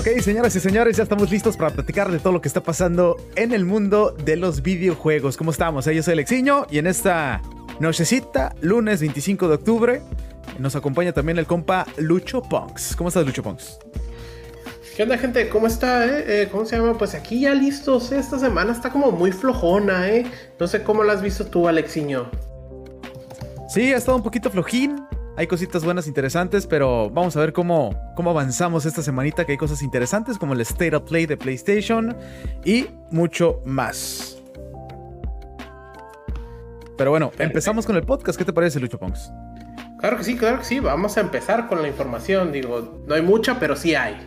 [0.00, 3.18] Ok, señoras y señores, ya estamos listos para platicar de todo lo que está pasando
[3.36, 5.36] en el mundo de los videojuegos.
[5.36, 5.86] ¿Cómo estamos?
[5.86, 7.42] Eh, yo soy Alexiño y en esta
[7.80, 10.02] nochecita, lunes 25 de octubre,
[10.58, 12.96] nos acompaña también el compa Lucho Punks.
[12.96, 13.78] ¿Cómo estás, Lucho Punks?
[14.96, 15.50] ¿Qué onda, gente?
[15.50, 16.06] ¿Cómo está?
[16.06, 16.44] Eh?
[16.44, 16.96] Eh, ¿Cómo se llama?
[16.96, 18.10] Pues aquí ya listos.
[18.10, 20.24] Esta semana está como muy flojona, ¿eh?
[20.58, 22.30] No sé cómo la has visto tú, Alexiño.
[23.68, 25.09] Sí, ha estado un poquito flojín.
[25.40, 29.56] Hay cositas buenas, interesantes, pero vamos a ver cómo, cómo avanzamos esta semanita, que hay
[29.56, 32.14] cosas interesantes como el State of Play de PlayStation
[32.62, 34.36] y mucho más.
[36.98, 38.38] Pero bueno, empezamos con el podcast.
[38.38, 39.32] ¿Qué te parece, Lucho Ponks?
[40.00, 40.78] Claro que sí, claro que sí.
[40.78, 42.52] Vamos a empezar con la información.
[42.52, 44.18] Digo, no hay mucha, pero sí hay.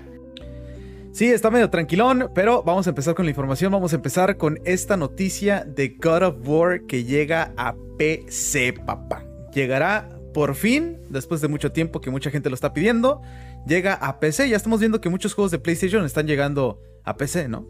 [1.12, 3.72] Sí, está medio tranquilón, pero vamos a empezar con la información.
[3.72, 9.24] Vamos a empezar con esta noticia de God of War que llega a PC, papá.
[9.54, 13.22] Llegará por fin, después de mucho tiempo que mucha gente lo está pidiendo,
[13.68, 14.50] llega a PC.
[14.50, 17.68] Ya estamos viendo que muchos juegos de PlayStation están llegando a PC, ¿no?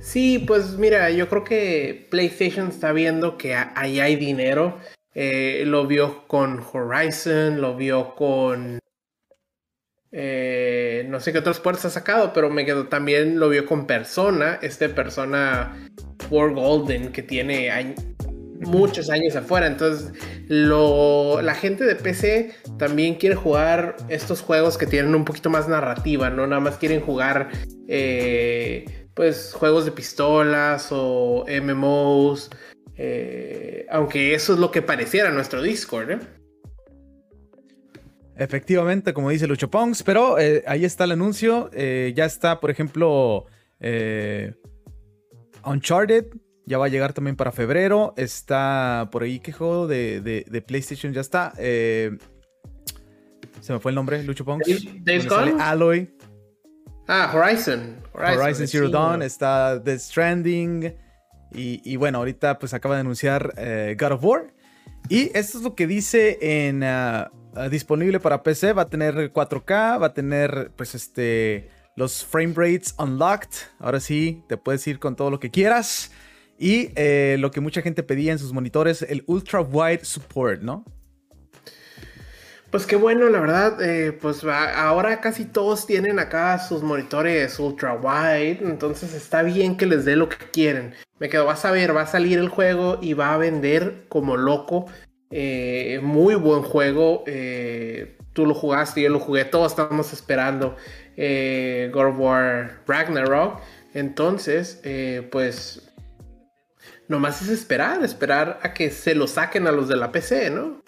[0.00, 4.78] Sí, pues mira, yo creo que PlayStation está viendo que ahí hay dinero.
[5.14, 8.78] Eh, lo vio con Horizon, lo vio con...
[10.10, 13.86] Eh, no sé qué otras puertas ha sacado, pero me quedo también lo vio con
[13.86, 15.88] Persona, este Persona
[16.30, 17.70] War Golden que tiene
[18.60, 19.66] muchos años afuera.
[19.66, 20.12] Entonces,
[20.48, 25.68] lo, la gente de PC también quiere jugar estos juegos que tienen un poquito más
[25.68, 27.50] narrativa, no nada más quieren jugar
[27.88, 32.50] eh, pues juegos de pistolas o MMOs.
[32.96, 36.18] Eh, aunque eso es lo que pareciera nuestro Discord, ¿eh?
[38.36, 41.70] Efectivamente, como dice Lucho Pongs, pero ahí está el anuncio.
[41.72, 43.46] ya está, por ejemplo,
[45.64, 46.26] Uncharted
[46.68, 48.14] ya va a llegar también para febrero.
[48.16, 51.52] Está por ahí, ¿qué juego de, PlayStation ya está?
[51.58, 52.16] Eh,
[53.60, 54.62] se me fue el nombre, Lucho Pong.
[55.58, 56.14] Alloy.
[57.08, 57.96] Ah, Horizon.
[58.12, 59.22] Horizon, Zero Dawn.
[59.22, 60.94] Está The Stranding.
[61.52, 64.52] Y, bueno, ahorita pues acaba de anunciar eh, God of War.
[65.08, 68.74] Y esto es lo que dice en ah, ah, disponible para PC.
[68.74, 73.56] Va a tener 4K, va a tener pues este los frame rates unlocked.
[73.78, 76.12] Ahora sí, te puedes ir con todo lo que quieras.
[76.58, 80.84] Y eh, lo que mucha gente pedía en sus monitores, el Ultra Wide Support, ¿no?
[82.72, 87.94] Pues qué bueno, la verdad, eh, pues ahora casi todos tienen acá sus monitores ultra
[87.94, 90.92] wide, entonces está bien que les dé lo que quieren.
[91.18, 94.36] Me quedo, vas a ver, va a salir el juego y va a vender como
[94.36, 94.84] loco.
[95.30, 97.24] Eh, muy buen juego.
[98.34, 100.76] tú lo jugaste, yo lo jugué, todos estamos esperando
[101.16, 103.60] God of War Ragnarok.
[103.94, 104.82] Entonces,
[105.30, 105.87] pues
[107.08, 110.82] nomás es esperar, esperar a que se lo saquen a los de la PC, ¿no?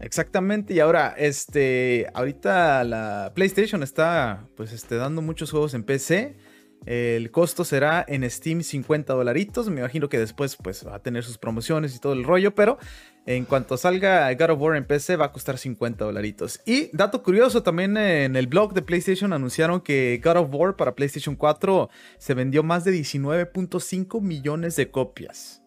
[0.00, 6.36] Exactamente, y ahora, este, ahorita la PlayStation está, pues, este, dando muchos juegos en PC.
[6.86, 9.68] El costo será en Steam 50 dolaritos.
[9.68, 12.78] Me imagino que después, pues, va a tener sus promociones y todo el rollo, pero
[13.26, 16.60] en cuanto salga God of War en PC, va a costar 50 dolaritos.
[16.64, 20.94] Y dato curioso, también en el blog de PlayStation anunciaron que God of War para
[20.94, 25.59] PlayStation 4 se vendió más de 19.5 millones de copias.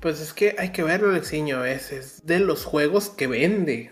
[0.00, 1.64] Pues es que hay que verlo, Alexiño.
[1.64, 3.90] Es, es de los juegos que vende.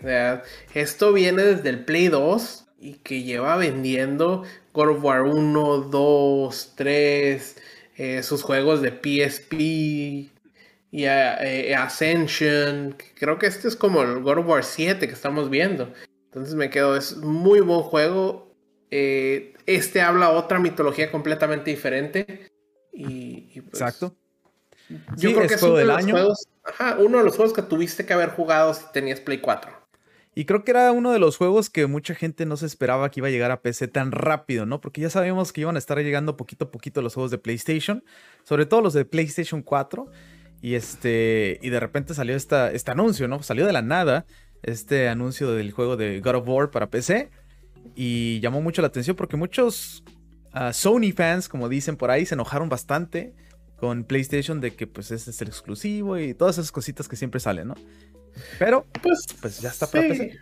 [0.73, 4.43] esto viene desde el Play 2 y que lleva vendiendo
[4.73, 7.55] God of War 1, 2, 3,
[8.21, 9.53] sus juegos de PSP
[10.91, 12.95] y eh, Ascension.
[13.15, 15.93] Creo que este es como el God of War 7 que estamos viendo.
[16.25, 18.55] Entonces me quedo, es muy buen juego.
[18.91, 22.49] Eh, este habla otra mitología completamente diferente.
[22.91, 24.15] Y, pues, Exacto.
[25.17, 26.15] Yo creo que es uno del año.
[26.99, 29.71] uno de los juegos que tuviste que haber jugado si tenías Play 4.
[30.35, 33.19] Y creo que era uno de los juegos que mucha gente no se esperaba que
[33.19, 34.79] iba a llegar a PC tan rápido, ¿no?
[34.79, 38.03] Porque ya sabíamos que iban a estar llegando poquito a poquito los juegos de PlayStation,
[38.43, 40.07] sobre todo los de PlayStation 4.
[40.61, 41.59] Y este.
[41.61, 43.41] Y de repente salió esta, este anuncio, ¿no?
[43.43, 44.25] Salió de la nada.
[44.61, 47.29] Este anuncio del juego de God of War para PC.
[47.95, 50.03] Y llamó mucho la atención porque muchos
[50.53, 53.33] ah, Sony fans, como dicen por ahí, se enojaron bastante
[53.79, 57.39] con PlayStation de que pues ese es el exclusivo y todas esas cositas que siempre
[57.39, 57.75] salen, ¿no?
[58.57, 60.39] Pero pues, pues ya está para PC.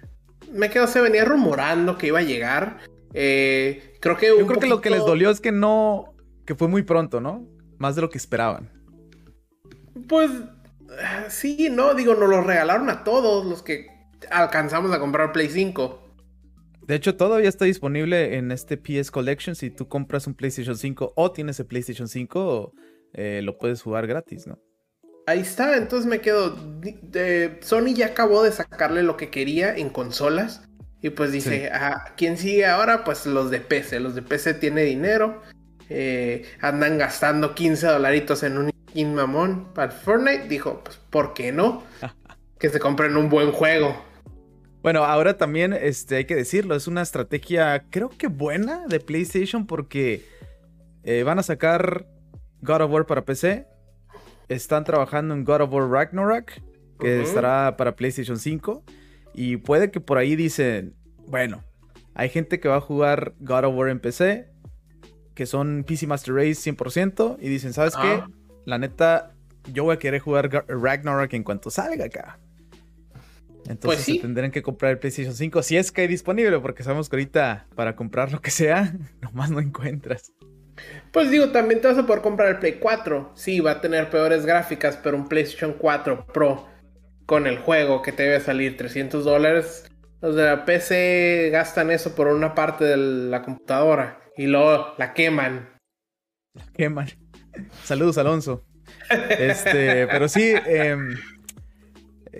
[0.52, 2.78] Me quedo, se venía rumorando que iba a llegar.
[3.14, 6.14] Eh, creo que Yo creo que lo que les dolió es que no,
[6.46, 7.48] que fue muy pronto, ¿no?
[7.78, 8.72] Más de lo que esperaban.
[10.08, 10.32] Pues
[11.30, 13.88] sí, no, digo, nos lo regalaron a todos los que
[14.32, 16.04] alcanzamos a comprar Play 5.
[16.88, 19.56] De hecho, todavía está disponible en este PS Collection.
[19.56, 22.74] Si tú compras un PlayStation 5 o tienes el PlayStation 5,
[23.14, 24.60] eh, lo puedes jugar gratis, ¿no?
[25.26, 26.56] Ahí está, entonces me quedo.
[27.62, 30.64] Sony ya acabó de sacarle lo que quería en consolas.
[31.02, 33.04] Y pues dice, ¿a quién sigue ahora?
[33.04, 34.00] Pues los de PC.
[34.00, 35.42] Los de PC tiene dinero.
[35.90, 40.48] Eh, andan gastando 15 dolaritos en un skin mamón para Fortnite.
[40.48, 41.84] Dijo, pues, ¿por qué no?
[42.60, 44.02] que se compren un buen juego.
[44.82, 49.68] Bueno, ahora también este, hay que decirlo, es una estrategia creo que buena de PlayStation
[49.68, 50.24] porque
[51.04, 52.06] eh, van a sacar
[52.62, 53.68] God of War para PC.
[54.48, 56.52] Están trabajando en God of War Ragnarok,
[57.00, 58.84] que estará para PlayStation 5.
[59.34, 60.96] Y puede que por ahí dicen,
[61.28, 61.64] bueno,
[62.16, 64.50] hay gente que va a jugar God of War en PC,
[65.36, 68.08] que son PC Master Race 100%, y dicen, ¿sabes qué?
[68.08, 68.30] Ah.
[68.66, 69.36] La neta,
[69.72, 72.40] yo voy a querer jugar Ragnarok en cuanto salga acá.
[73.68, 77.10] Entonces pues tendrán que comprar el PlayStation 5 si es que hay disponible, porque sabemos
[77.10, 80.34] que ahorita para comprar lo que sea, nomás no encuentras.
[81.12, 83.32] Pues digo, también te vas a poder comprar el Play 4.
[83.36, 86.68] Sí, va a tener peores gráficas, pero un PlayStation 4 Pro
[87.26, 89.90] con el juego que te debe salir 300 dólares.
[90.22, 95.14] Los de la PC gastan eso por una parte de la computadora y luego la
[95.14, 95.70] queman.
[96.54, 97.08] La queman.
[97.84, 98.66] Saludos, Alonso.
[99.10, 101.18] Este, pero sí, em,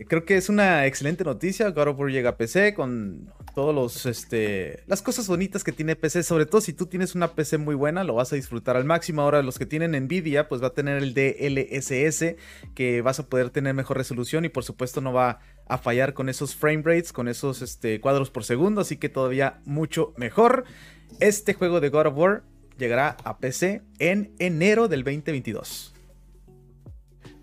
[0.08, 1.70] creo que es una excelente noticia.
[1.70, 5.96] God of War llega a PC con todos los este las cosas bonitas que tiene
[5.96, 8.86] PC, sobre todo si tú tienes una PC muy buena, lo vas a disfrutar al
[8.86, 9.22] máximo.
[9.22, 12.36] Ahora los que tienen Nvidia, pues va a tener el DLSS
[12.76, 16.30] que vas a poder tener mejor resolución y por supuesto no va a fallar con
[16.30, 20.66] esos frame rates, con esos este, cuadros por segundo, así que todavía mucho mejor.
[21.20, 22.44] Este juego de God of War
[22.78, 25.97] llegará a PC en enero del 2022.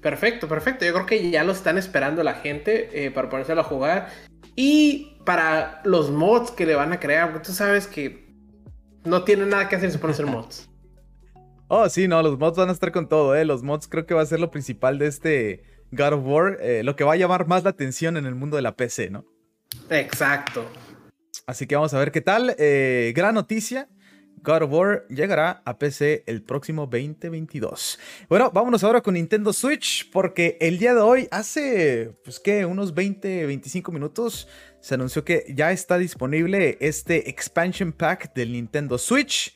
[0.05, 0.85] Perfecto, perfecto.
[0.85, 4.11] Yo creo que ya lo están esperando la gente eh, para ponérselo a jugar.
[4.55, 8.27] Y para los mods que le van a crear, porque tú sabes que
[9.05, 10.69] no tiene nada que hacer si pones mods.
[11.69, 13.47] Oh, sí, no, los mods van a estar con todo, ¿eh?
[13.47, 16.83] Los mods creo que va a ser lo principal de este God of War, eh,
[16.85, 19.25] lo que va a llamar más la atención en el mundo de la PC, ¿no?
[19.89, 20.67] Exacto.
[21.47, 22.55] Así que vamos a ver qué tal.
[22.59, 23.89] Eh, gran noticia.
[24.45, 27.99] God of War llegará a PC el próximo 2022.
[28.29, 32.93] Bueno, vámonos ahora con Nintendo Switch, porque el día de hoy, hace, pues que, unos
[32.93, 34.47] 20, 25 minutos,
[34.81, 39.55] se anunció que ya está disponible este expansion pack del Nintendo Switch.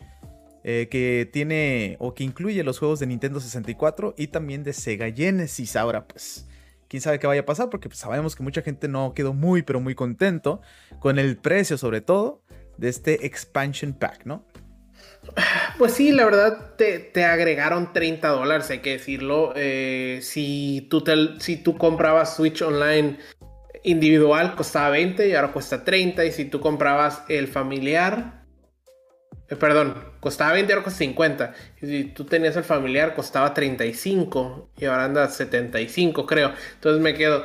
[0.64, 5.10] Eh, que tiene o que incluye los juegos de Nintendo 64 y también de Sega
[5.10, 5.76] Genesis.
[5.76, 6.46] Ahora, pues,
[6.88, 9.62] quién sabe qué vaya a pasar, porque pues, sabemos que mucha gente no quedó muy,
[9.62, 10.60] pero muy contento
[10.98, 12.42] con el precio, sobre todo,
[12.76, 14.44] de este expansion pack, ¿no?
[15.78, 19.52] Pues sí, la verdad te, agregaron 30 dólares, hay que decirlo.
[19.54, 21.04] Eh, si, tú
[21.38, 23.16] si tú comprabas Switch Online
[23.84, 26.24] individual costaba 20 y ahora cuesta 30.
[26.24, 28.44] Y si tú comprabas el familiar,
[29.48, 31.54] eh, perdón, costaba 20 y ahora cuesta 50.
[31.80, 36.52] Y si tú tenías el familiar costaba 35 y ahora anda 75 creo.
[36.74, 37.44] Entonces me quedo,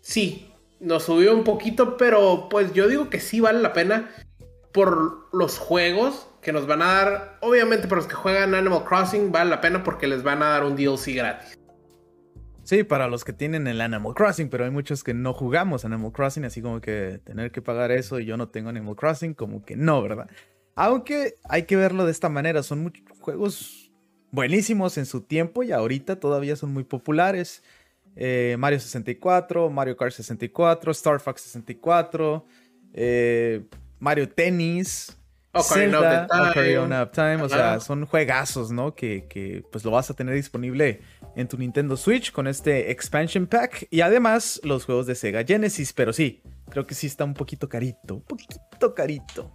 [0.00, 4.10] sí, nos subió un poquito, pero pues yo digo que sí vale la pena
[4.72, 9.30] por los juegos que nos van a dar, obviamente para los que juegan Animal Crossing
[9.30, 11.58] vale la pena porque les van a dar un DLC gratis.
[12.62, 16.10] Sí, para los que tienen el Animal Crossing, pero hay muchos que no jugamos Animal
[16.10, 19.62] Crossing, así como que tener que pagar eso y yo no tengo Animal Crossing, como
[19.62, 20.30] que no, ¿verdad?
[20.74, 23.92] Aunque hay que verlo de esta manera, son muchos juegos
[24.30, 27.62] buenísimos en su tiempo y ahorita todavía son muy populares.
[28.16, 32.46] Eh, Mario 64, Mario Kart 64, Star Fox 64,
[32.94, 33.66] eh,
[33.98, 35.17] Mario Tennis,
[35.52, 37.42] Ocarina of Time.
[37.42, 38.94] O sea, son juegazos, ¿no?
[38.94, 41.00] Que, pues lo vas a tener disponible
[41.36, 43.86] en tu Nintendo Switch con este expansion pack.
[43.90, 45.92] Y además los juegos de Sega Genesis.
[45.92, 48.16] Pero sí, creo que sí está un poquito carito.
[48.16, 49.52] Un poquito carito.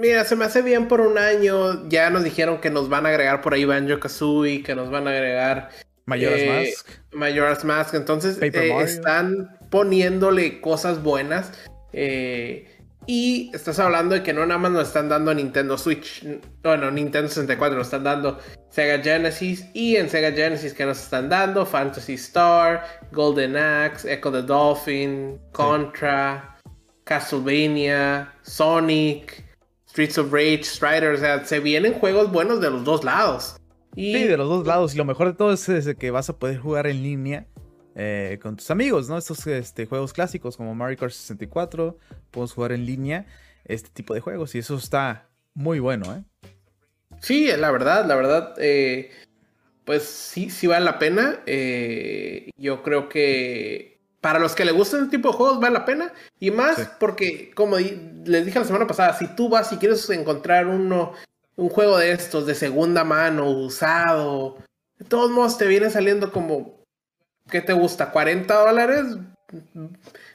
[0.00, 1.88] Mira, se me hace bien por un año.
[1.88, 5.06] Ya nos dijeron que nos van a agregar por ahí Banjo Kazooie, que nos van
[5.06, 5.70] a agregar.
[6.06, 6.88] Majora's eh, Mask.
[7.12, 7.94] Majora's Mask.
[7.94, 11.52] Entonces, eh, están poniéndole cosas buenas.
[11.92, 12.75] Eh,
[13.06, 16.24] y estás hablando de que no nada más nos están dando Nintendo Switch,
[16.62, 18.38] bueno, Nintendo 64, nos están dando
[18.70, 24.32] Sega Genesis y en Sega Genesis que nos están dando Fantasy Star, Golden Axe, Echo
[24.32, 26.58] the Dolphin, Contra,
[27.04, 29.44] Castlevania, Sonic,
[29.88, 33.56] Streets of Rage, Striders, o sea, se vienen juegos buenos de los dos lados.
[33.94, 34.14] Y...
[34.14, 34.94] Sí, de los dos lados.
[34.94, 35.66] Y lo mejor de todo es
[35.98, 37.46] que vas a poder jugar en línea
[37.98, 39.16] eh, con tus amigos, ¿no?
[39.16, 41.96] Estos este, juegos clásicos como Mario Kart 64,
[42.30, 43.24] podemos jugar en línea
[43.64, 46.22] este tipo de juegos y eso está muy bueno, ¿eh?
[47.20, 49.10] Sí, la verdad, la verdad, eh,
[49.86, 51.40] pues sí, sí vale la pena.
[51.46, 55.84] Eh, yo creo que para los que le gustan este tipo de juegos vale la
[55.86, 60.08] pena y más porque, como les dije la semana pasada, si tú vas y quieres
[60.10, 61.14] encontrar uno,
[61.56, 64.58] un juego de estos de segunda mano, usado,
[64.98, 66.84] de todos modos te viene saliendo como
[67.50, 68.12] ¿qué te gusta?
[68.12, 69.04] ¿40 dólares?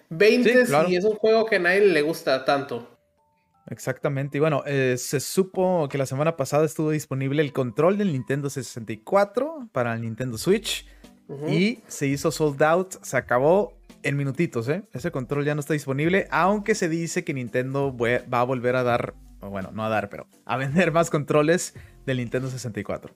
[0.10, 2.98] 20 si es un juego que a nadie le gusta tanto.
[3.68, 4.38] Exactamente.
[4.38, 8.50] Y bueno, eh, se supo que la semana pasada estuvo disponible el control del Nintendo
[8.50, 10.86] 64 para el Nintendo Switch.
[11.48, 14.84] Y se hizo sold out, se acabó en minutitos, ¿eh?
[14.92, 18.84] Ese control ya no está disponible, aunque se dice que Nintendo va a volver a
[18.84, 21.74] dar, bueno, no a dar, pero a vender más controles
[22.06, 23.14] del Nintendo 64.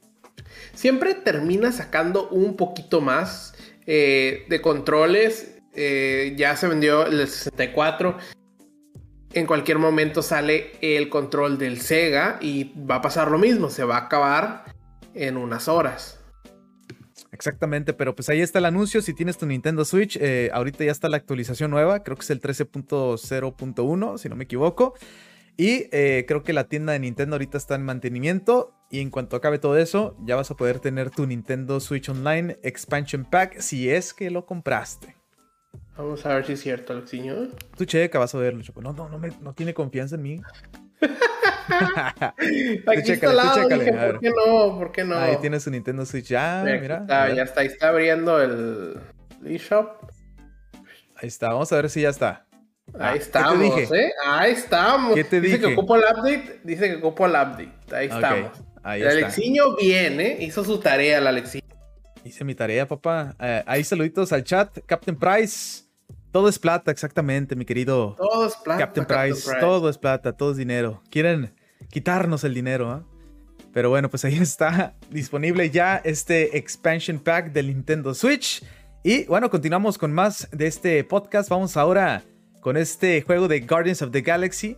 [0.74, 3.54] Siempre termina sacando un poquito más
[3.86, 5.58] eh, de controles.
[5.74, 8.18] Eh, ya se vendió el 64
[9.34, 13.84] en cualquier momento sale el control del Sega y va a pasar lo mismo, se
[13.84, 14.63] va a acabar
[15.13, 16.22] en unas horas.
[17.34, 19.01] Exactamente, pero pues ahí está el anuncio.
[19.01, 22.30] Si tienes tu Nintendo Switch, eh, ahorita ya está la actualización nueva, creo que es
[22.30, 24.94] el 13.0.1, si no me equivoco.
[25.58, 28.75] Y creo que la tienda de Nintendo ahorita está en mantenimiento.
[28.89, 32.58] Y en cuanto acabe todo eso, ya vas a poder tener tu Nintendo Switch Online
[32.63, 35.15] Expansion Pack si es que lo compraste.
[35.98, 37.50] Vamos a ver si es cierto, Alexiño.
[37.77, 40.42] Tú checa, vas a verlo, No, no, no, me, no tiene confianza en mí.
[42.88, 44.77] Aquí está lado, ¿Por qué no?
[44.77, 45.18] ¿Por qué no?
[45.18, 46.27] Ahí tienes su Nintendo Switch.
[46.27, 47.06] Ya, mira.
[47.08, 49.00] ya está, ahí está abriendo el
[49.46, 50.04] eShop.
[51.15, 52.46] Ahí está, vamos a ver si ya está.
[53.00, 54.12] Ahí estamos, ¿eh?
[54.25, 55.15] Ahí estamos.
[55.15, 56.62] ¿Qué te dice que ocupo el update.
[56.63, 57.96] Dice que ocupo el update.
[57.96, 58.51] Ahí estamos.
[58.86, 61.63] Ahí el Alexiño viene, hizo su tarea el Alexiño.
[62.24, 63.36] Hice mi tarea, papá.
[63.39, 64.77] Eh, ahí saluditos al chat.
[64.86, 65.86] Captain Price.
[66.32, 68.13] Todo es plata, exactamente, mi querido.
[68.15, 68.80] Todo es plata.
[68.80, 71.01] Captain, Price, Todo es plata, todo es dinero.
[71.10, 71.56] Quieren
[71.89, 73.04] quitarnos el dinero, ¿ah?
[73.74, 78.63] Pero bueno, pues ahí está disponible ya este expansion pack del Nintendo Switch.
[79.04, 81.50] Y bueno, continuamos con más de este podcast.
[81.50, 82.22] Vamos ahora
[82.62, 84.77] con este juego de Guardians of the Galaxy.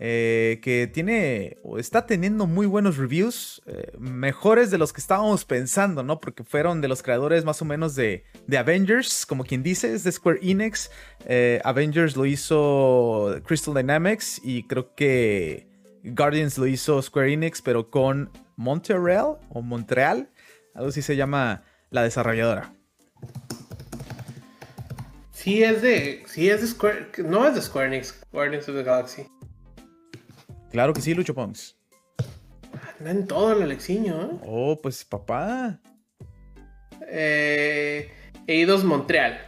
[0.00, 5.44] Eh, que tiene o está teniendo muy buenos reviews, eh, mejores de los que estábamos
[5.44, 6.20] pensando, ¿no?
[6.20, 8.24] Porque fueron de los creadores más o menos de,
[8.56, 10.92] Avengers, como quien dice, es de Square Enix.
[11.26, 15.66] Eh, Avengers lo hizo Crystal Dynamics y creo que
[16.04, 20.30] Guardians lo hizo Square Enix, pero con Montreal o Montreal,
[20.74, 22.72] algo así se llama la desarrolladora.
[25.32, 28.84] Sí es de, sí es de Square, no es de Square Enix, Guardians of the
[28.84, 29.26] Galaxy.
[30.70, 31.76] Claro que sí, Lucho Pons.
[32.98, 34.36] Anda en todo el Alexiño, ¿eh?
[34.44, 35.80] Oh, pues papá.
[37.08, 38.10] Eh,
[38.46, 39.40] Eidos Montreal.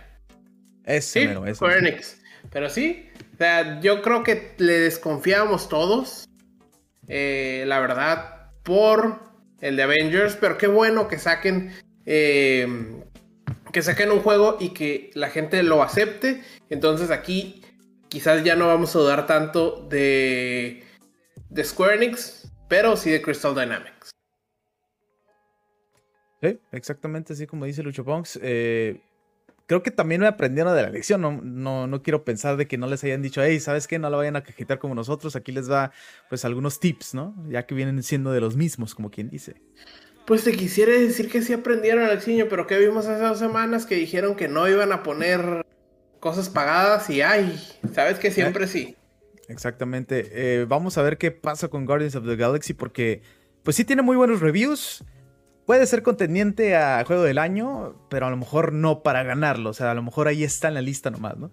[0.84, 2.16] Ese, sí, ese.
[2.50, 6.26] Pero sí, o sea, yo creo que le desconfiamos todos.
[7.06, 9.20] Eh, la verdad, por
[9.60, 10.36] el de Avengers.
[10.36, 11.72] Pero qué bueno que saquen.
[12.06, 12.66] Eh,
[13.72, 16.42] que saquen un juego y que la gente lo acepte.
[16.70, 17.62] Entonces aquí
[18.08, 20.84] quizás ya no vamos a dudar tanto de
[21.50, 24.10] de Square Enix, pero sí de Crystal Dynamics.
[26.42, 28.38] Sí, exactamente así como dice Lucho Ponks.
[28.42, 29.00] Eh,
[29.66, 31.20] creo que también me aprendieron de la lección.
[31.20, 33.98] No, no, quiero pensar de que no les hayan dicho, hey, ¿sabes qué?
[33.98, 35.36] No la vayan a cajitar como nosotros.
[35.36, 35.92] Aquí les va,
[36.28, 37.34] pues, algunos tips, ¿no?
[37.48, 39.60] Ya que vienen siendo de los mismos, como quien dice.
[40.26, 43.96] Pues te quisiera decir que sí aprendieron, Alexiño, pero que vimos hace dos semanas que
[43.96, 45.66] dijeron que no iban a poner
[46.20, 47.58] cosas pagadas y ay,
[47.94, 48.68] sabes que siempre ¿Eh?
[48.68, 48.96] sí.
[49.50, 50.30] Exactamente.
[50.32, 53.22] Eh, vamos a ver qué pasa con Guardians of the Galaxy porque
[53.64, 55.04] pues sí tiene muy buenos reviews.
[55.66, 59.70] Puede ser contendiente a juego del año, pero a lo mejor no para ganarlo.
[59.70, 61.50] O sea, a lo mejor ahí está en la lista nomás, ¿no?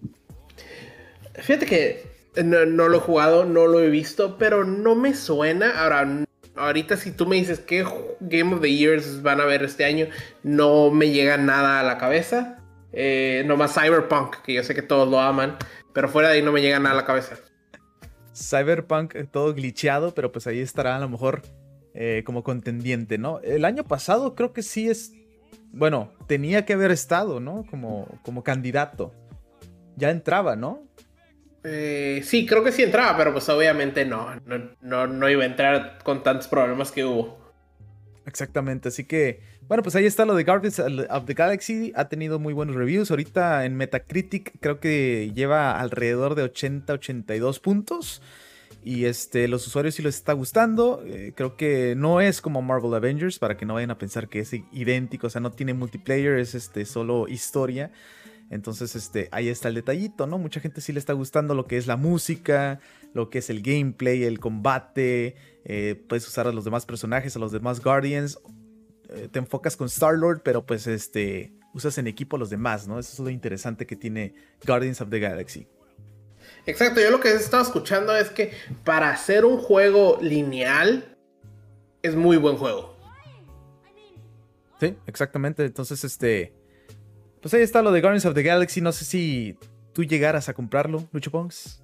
[1.35, 5.81] Fíjate que no, lo he jugado, no lo he visto, pero no me suena.
[5.81, 6.25] Ahora,
[6.55, 7.85] ahorita si tú me dices qué
[8.19, 10.07] Game of the Years van a ver este año,
[10.43, 12.59] no me llega nada a la cabeza.
[12.93, 15.57] Eh, nomás Cyberpunk, que yo sé que todos lo aman,
[15.93, 17.37] pero fuera de ahí no me llega nada a la cabeza.
[18.37, 21.41] Cyberpunk eh, todo glitcheado, pero pues ahí estará a lo mejor
[21.93, 23.39] eh, como contendiente, ¿no?
[23.39, 25.13] El año pasado creo que sí es,
[25.71, 27.65] bueno, tenía que haber estado, ¿no?
[27.69, 29.13] Como, como candidato.
[29.95, 30.83] Ya entraba, ¿no?
[31.63, 34.29] Eh, sí, creo que sí entraba, pero pues obviamente no,
[34.81, 37.37] no, no iba a entrar con tantos problemas que hubo.
[38.25, 42.39] Exactamente, así que, bueno, pues ahí está lo de Guardians of the Galaxy, ha tenido
[42.39, 48.21] muy buenos reviews, ahorita en Metacritic creo que lleva alrededor de 80-82 puntos
[48.83, 52.93] y este, los usuarios sí les está gustando, eh, creo que no es como Marvel
[52.93, 56.39] Avengers, para que no vayan a pensar que es idéntico, o sea, no tiene multiplayer,
[56.39, 57.91] es este, solo historia.
[58.49, 60.37] Entonces, este, ahí está el detallito, ¿no?
[60.37, 62.79] Mucha gente sí le está gustando lo que es la música,
[63.13, 67.39] lo que es el gameplay, el combate, eh, puedes usar a los demás personajes, a
[67.39, 68.39] los demás Guardians.
[69.09, 72.99] Eh, te enfocas con Star-Lord, pero pues este, usas en equipo a los demás, ¿no?
[72.99, 74.33] Eso es lo interesante que tiene
[74.65, 75.67] Guardians of the Galaxy.
[76.65, 78.51] Exacto, yo lo que he estado escuchando es que
[78.83, 81.17] para hacer un juego lineal
[82.01, 82.95] es muy buen juego.
[84.79, 85.65] Sí, exactamente.
[85.65, 86.53] Entonces, este.
[87.41, 88.81] Pues ahí está lo de Guardians of the Galaxy.
[88.81, 89.57] No sé si
[89.93, 91.81] tú llegaras a comprarlo, Lucho Pongs.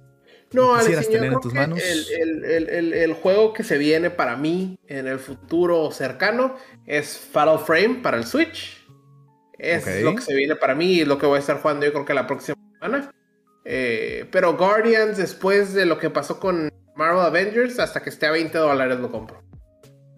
[0.54, 1.80] No, quisieras tener en tus manos?
[1.82, 6.56] El, juego que se viene para mí en el futuro cercano
[6.86, 8.84] es Fatal Frame para el Switch.
[9.58, 11.92] Es lo que se viene para mí y lo que voy a estar jugando yo
[11.92, 13.10] creo que la próxima semana.
[13.64, 18.30] Eh, pero Guardians, después de lo que pasó con Marvel Avengers, hasta que esté a
[18.30, 19.42] 20 dólares lo compro.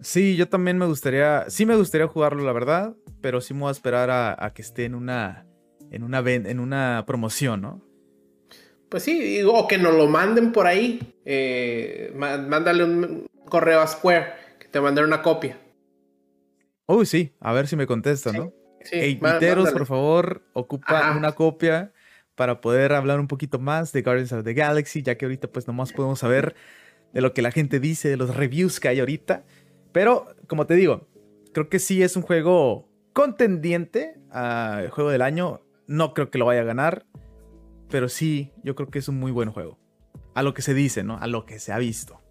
[0.01, 3.69] Sí, yo también me gustaría, sí me gustaría jugarlo, la verdad, pero sí me voy
[3.69, 5.45] a esperar a, que esté en una,
[5.91, 7.86] en una, en una promoción, ¿no?
[8.89, 11.15] Pues sí, o que nos lo manden por ahí.
[11.25, 15.57] Eh, mándale un correo a Square, que te manden una copia.
[16.85, 18.53] Uy, sí, a ver si me contesta, ¿no?
[18.83, 21.91] Sí, por favor, ocupa una copia
[22.35, 25.67] para poder hablar un poquito más de Guardians of the Galaxy, ya que ahorita pues
[25.67, 26.55] nomás podemos saber
[27.11, 29.43] de lo que la gente dice, de los reviews que hay ahorita.
[29.91, 31.07] Pero, como te digo,
[31.53, 35.61] creo que sí es un juego contendiente al juego del año.
[35.87, 37.05] No creo que lo vaya a ganar,
[37.89, 39.77] pero sí, yo creo que es un muy buen juego.
[40.33, 41.17] A lo que se dice, ¿no?
[41.17, 42.21] A lo que se ha visto.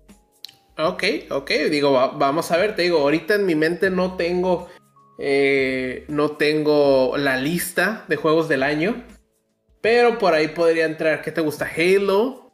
[0.78, 4.68] Ok, ok, digo, vamos a ver, te digo, ahorita en mi mente no tengo,
[5.18, 9.02] eh, no tengo la lista de juegos del año.
[9.80, 11.66] Pero por ahí podría entrar, ¿qué te gusta?
[11.66, 12.52] Halo.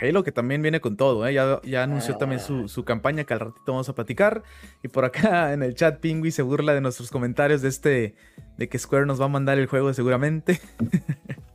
[0.00, 1.34] Halo que también viene con todo, ¿eh?
[1.34, 4.42] ya, anunció también su, su, campaña que al ratito vamos a platicar.
[4.82, 8.14] Y por acá en el chat Pingui se burla de nuestros comentarios de este,
[8.56, 10.60] de que Square nos va a mandar el juego seguramente.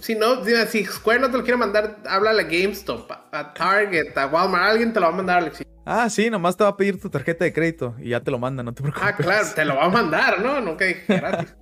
[0.00, 4.26] si no, si Square no te lo quiere mandar, háblale a GameStop, a Target, a
[4.26, 5.62] Walmart, alguien te lo va a mandar, Alex.
[5.86, 8.38] Ah, sí, nomás te va a pedir tu tarjeta de crédito y ya te lo
[8.38, 9.06] manda, no te preocupes.
[9.06, 10.60] Ah, claro, te lo va a mandar, ¿no?
[10.60, 11.54] No que gratis.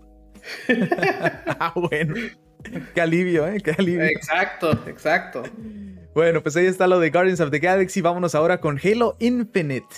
[1.58, 2.14] ah, bueno.
[2.94, 3.60] Qué alivio, ¿eh?
[3.60, 4.04] Qué alivio.
[4.04, 5.42] Exacto, exacto.
[6.14, 8.00] Bueno, pues ahí está lo de Guardians of the Galaxy.
[8.00, 9.88] Vámonos ahora con Halo Infinite,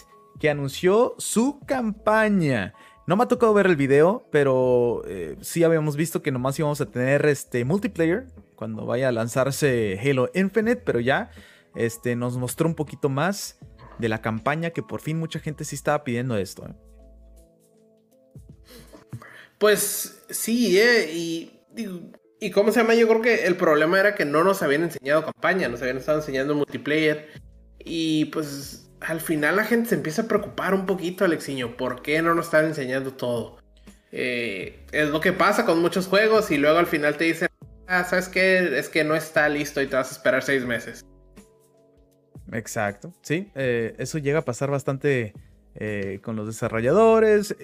[0.40, 2.72] que anunció su campaña.
[3.06, 6.80] No me ha tocado ver el video, pero eh, sí habíamos visto que nomás íbamos
[6.80, 11.30] a tener este multiplayer cuando vaya a lanzarse Halo Infinite, pero ya
[11.74, 13.58] este, nos mostró un poquito más
[13.98, 16.66] de la campaña que por fin mucha gente sí estaba pidiendo esto.
[16.66, 16.74] ¿eh?
[19.58, 21.50] Pues sí, eh, y
[22.44, 22.94] ¿Y cómo se llama?
[22.94, 26.18] Yo creo que el problema era que no nos habían enseñado campaña, nos habían estado
[26.18, 27.28] enseñando multiplayer.
[27.78, 31.76] Y pues al final la gente se empieza a preocupar un poquito, Alexiño.
[31.76, 33.58] ¿Por qué no nos están enseñando todo?
[34.12, 37.48] Eh, es lo que pasa con muchos juegos y luego al final te dicen,
[37.86, 38.78] ah, ¿sabes qué?
[38.78, 41.04] Es que no está listo y te vas a esperar seis meses.
[42.52, 45.34] Exacto, sí, eh, eso llega a pasar bastante
[45.74, 47.56] eh, con los desarrolladores.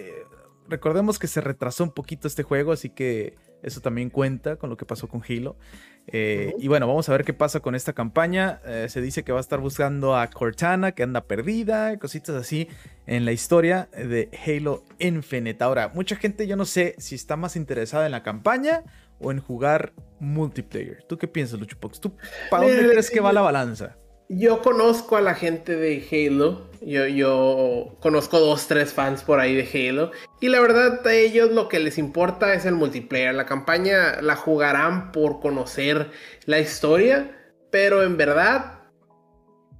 [0.68, 4.76] recordemos que se retrasó un poquito este juego, así que eso también cuenta con lo
[4.76, 5.56] que pasó con Halo.
[6.06, 8.60] Eh, y bueno, vamos a ver qué pasa con esta campaña.
[8.66, 12.68] Eh, se dice que va a estar buscando a Cortana, que anda perdida, cositas así
[13.06, 15.62] en la historia de Halo Infinite.
[15.62, 18.82] Ahora, mucha gente yo no sé si está más interesada en la campaña
[19.20, 21.04] o en jugar multiplayer.
[21.08, 22.00] ¿Tú qué piensas, Luchopox?
[22.00, 22.12] ¿Tú
[22.50, 23.96] para dónde crees que va la balanza?
[24.32, 26.70] Yo conozco a la gente de Halo.
[26.80, 30.12] Yo, yo conozco dos, tres fans por ahí de Halo.
[30.40, 33.34] Y la verdad, a ellos lo que les importa es el multiplayer.
[33.34, 36.12] La campaña la jugarán por conocer
[36.46, 37.36] la historia.
[37.72, 38.82] Pero en verdad,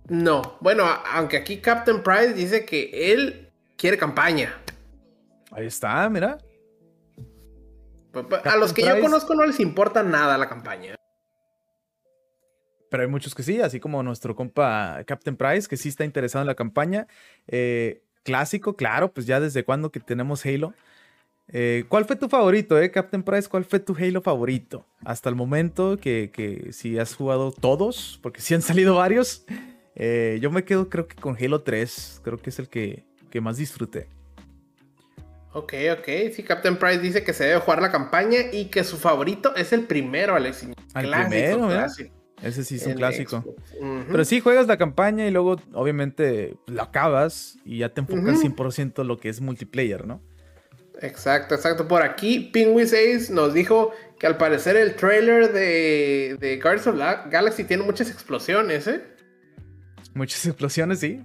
[0.08, 0.58] no.
[0.60, 4.60] Bueno, aunque aquí Captain Price dice que él quiere campaña.
[5.52, 6.38] Ahí está, mira.
[8.44, 10.96] A los que yo conozco no les importa nada la campaña.
[12.90, 16.42] Pero hay muchos que sí, así como nuestro compa Captain Price, que sí está interesado
[16.42, 17.07] en la campaña.
[17.46, 20.74] Eh, clásico, claro, pues ya desde cuando que tenemos Halo.
[21.53, 23.48] Eh, ¿Cuál fue tu favorito, eh, Captain Price?
[23.48, 24.87] ¿Cuál fue tu Halo favorito?
[25.05, 29.44] Hasta el momento, que, que si has jugado todos, porque sí han salido varios.
[29.96, 33.40] Eh, yo me quedo creo que con Halo 3, creo que es el que, que
[33.40, 34.09] más disfruté.
[35.53, 36.07] Ok, ok.
[36.33, 39.72] Sí, Captain Price dice que se debe jugar la campaña y que su favorito es
[39.72, 40.68] el primero, Alex.
[40.94, 42.19] Primero, clásico.
[42.42, 43.44] Ese sí es un clásico.
[44.11, 49.03] Pero sí, juegas la campaña y luego, obviamente, lo acabas y ya te enfocas 100%
[49.03, 50.22] en lo que es multiplayer, ¿no?
[51.03, 51.88] Exacto, exacto.
[51.88, 57.31] Por aquí, Penguin 6 nos dijo que al parecer el trailer de, de Guardians of
[57.31, 59.03] Galaxy tiene muchas explosiones, ¿eh?
[60.14, 61.22] Muchas explosiones, sí.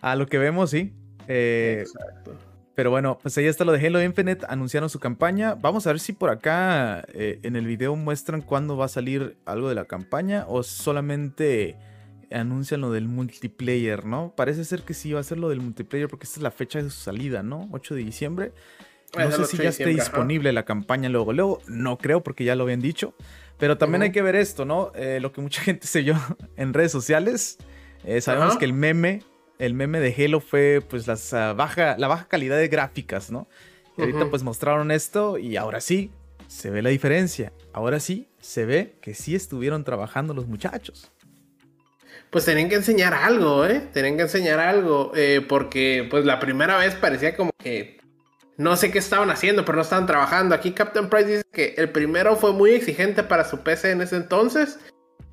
[0.00, 0.92] A lo que vemos, sí.
[1.28, 2.36] Eh, exacto.
[2.74, 4.46] Pero bueno, pues ahí está lo de Halo Infinite.
[4.48, 5.54] Anunciaron su campaña.
[5.54, 9.36] Vamos a ver si por acá eh, en el video muestran cuándo va a salir
[9.44, 11.76] algo de la campaña o solamente
[12.30, 14.32] anuncian lo del multiplayer, ¿no?
[14.34, 16.82] Parece ser que sí va a ser lo del multiplayer porque esta es la fecha
[16.82, 17.68] de su salida, ¿no?
[17.72, 18.52] 8 de diciembre.
[19.16, 21.60] No sé si ya esté disponible la campaña luego, luego.
[21.66, 23.14] No creo porque ya lo habían dicho.
[23.58, 24.90] Pero también hay que ver esto, ¿no?
[24.94, 26.14] Eh, lo que mucha gente se yo
[26.56, 27.58] en redes sociales.
[28.04, 29.22] Eh, sabemos que el meme
[29.62, 33.46] el meme de Halo fue pues las, ah, baja, la baja calidad de gráficas, ¿no?
[33.96, 36.10] Y ahorita pues mostraron esto y ahora sí
[36.48, 37.52] se ve la diferencia.
[37.72, 41.12] Ahora sí se ve que sí estuvieron trabajando los muchachos.
[42.30, 43.88] pues tienen que enseñar algo, ¿eh?
[43.92, 48.00] Tienen que enseñar algo, eh, porque pues la primera vez parecía como que
[48.56, 50.56] no sé qué estaban haciendo, pero no estaban trabajando.
[50.56, 54.16] Aquí Captain Price dice que el primero fue muy exigente para su PC en ese
[54.16, 54.80] entonces,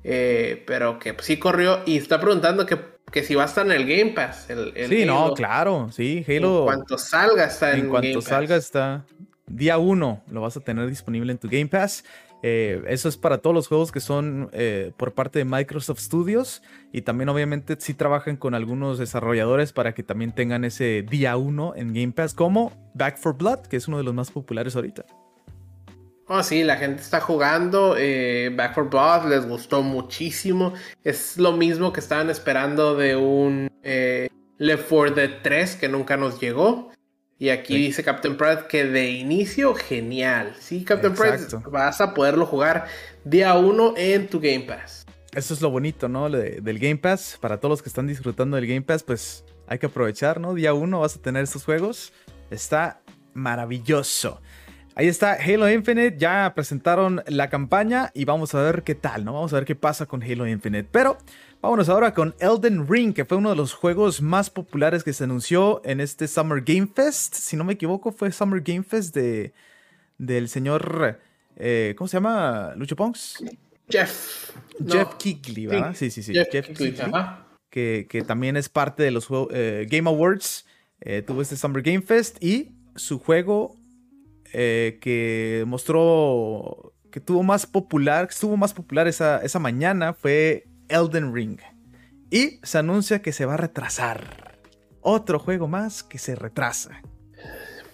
[0.04, 2.78] eh, pero que sí corrió y está preguntando que,
[3.10, 4.48] que, si va a estar en el Game Pass.
[4.50, 6.60] El, sí, no, claro, sí, Halo.
[6.60, 9.04] En cuanto salga está en, en cuanto salga está.
[9.46, 12.04] Día 1 lo vas a tener disponible en tu Game Pass.
[12.42, 16.62] Eh, eso es para todos los juegos que son eh, por parte de Microsoft Studios
[16.90, 21.74] y también obviamente sí trabajan con algunos desarrolladores para que también tengan ese día 1
[21.76, 25.04] en Game Pass como Back for Blood, que es uno de los más populares ahorita.
[26.32, 30.74] Oh, sí, la gente está jugando eh, Back for Blood, les gustó muchísimo.
[31.02, 36.40] Es lo mismo que estaban esperando de un Left 4 Dead 3 que nunca nos
[36.40, 36.92] llegó.
[37.36, 40.54] Y aquí dice Captain Pratt que de inicio, genial.
[40.60, 42.86] Sí, Captain Pratt, vas a poderlo jugar
[43.24, 45.04] día uno en tu Game Pass.
[45.34, 46.30] Eso es lo bonito, ¿no?
[46.30, 47.38] del Game Pass.
[47.40, 50.54] Para todos los que están disfrutando del Game Pass, pues hay que aprovechar, ¿no?
[50.54, 52.12] Día uno vas a tener estos juegos.
[52.52, 53.02] Está
[53.34, 54.40] maravilloso.
[55.00, 59.32] Ahí está Halo Infinite, ya presentaron la campaña y vamos a ver qué tal, ¿no?
[59.32, 60.86] Vamos a ver qué pasa con Halo Infinite.
[60.92, 61.16] Pero
[61.62, 65.24] vámonos ahora con Elden Ring, que fue uno de los juegos más populares que se
[65.24, 67.34] anunció en este Summer Game Fest.
[67.34, 69.54] Si no me equivoco, fue Summer Game Fest de,
[70.18, 71.18] del señor,
[71.56, 72.74] eh, ¿cómo se llama?
[72.76, 73.42] Lucho Ponks.
[73.88, 74.50] Jeff.
[74.86, 75.94] Jeff Kigley, ¿verdad?
[75.96, 76.34] Sí, sí, sí.
[76.34, 76.94] Jeff, Kigley,
[77.70, 80.66] que, que, también es parte de los eh, Game Awards.
[81.00, 83.79] Eh, tuvo este Summer Game Fest y su juego
[84.52, 90.66] eh, que mostró que tuvo más popular, que estuvo más popular esa, esa mañana fue
[90.88, 91.58] Elden Ring.
[92.30, 94.58] Y se anuncia que se va a retrasar.
[95.00, 97.02] Otro juego más que se retrasa.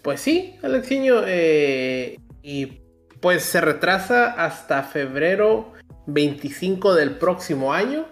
[0.02, 1.22] Pues sí, Alexiño.
[1.26, 2.82] Eh, y
[3.20, 5.72] pues se retrasa hasta febrero
[6.06, 8.06] 25 del próximo año.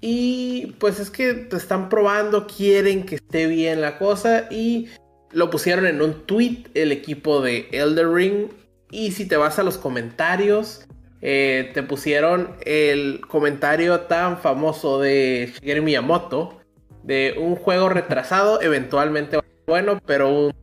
[0.00, 4.46] Y pues es que están probando, quieren que esté bien la cosa.
[4.50, 4.88] Y
[5.32, 8.48] lo pusieron en un tweet el equipo de Elder Ring.
[8.90, 10.86] Y si te vas a los comentarios,
[11.20, 16.60] eh, te pusieron el comentario tan famoso de Shigeru Miyamoto.
[17.02, 20.54] De un juego retrasado, eventualmente va a ser bueno, pero un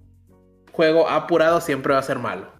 [0.71, 2.51] juego apurado siempre va a ser malo.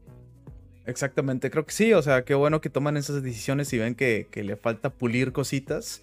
[0.86, 4.28] Exactamente, creo que sí, o sea, qué bueno que toman esas decisiones y ven que,
[4.32, 6.02] que le falta pulir cositas.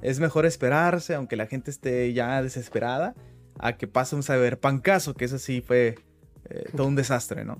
[0.00, 3.14] Es mejor esperarse, aunque la gente esté ya desesperada
[3.58, 5.96] a que pase un cyberpunkazo, que eso sí fue
[6.50, 7.58] eh, todo un desastre, ¿no?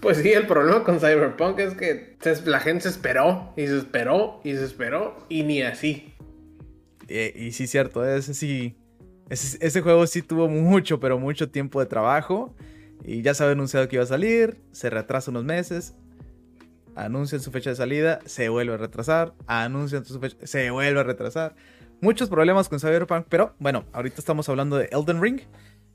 [0.00, 4.40] Pues sí, el problema con Cyberpunk es que la gente se esperó y se esperó
[4.44, 6.14] y se esperó y ni así.
[7.08, 8.76] Y, sí, cierto, ese sí.
[9.28, 12.54] Ese, juego sí tuvo mucho, pero mucho tiempo de trabajo.
[13.04, 14.56] Y ya se había anunciado que iba a salir.
[14.72, 15.94] Se retrasa unos meses.
[16.94, 18.20] Anuncian su fecha de salida.
[18.24, 19.34] Se vuelve a retrasar.
[19.46, 20.36] Anuncian su fecha.
[20.44, 21.56] Se vuelve a retrasar
[22.00, 25.40] muchos problemas con Cyberpunk, pero bueno, ahorita estamos hablando de Elden Ring.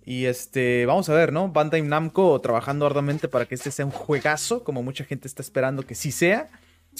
[0.03, 1.49] Y este, vamos a ver, ¿no?
[1.49, 5.83] Bandai Namco trabajando arduamente para que este sea un juegazo, como mucha gente está esperando
[5.83, 6.49] que sí sea.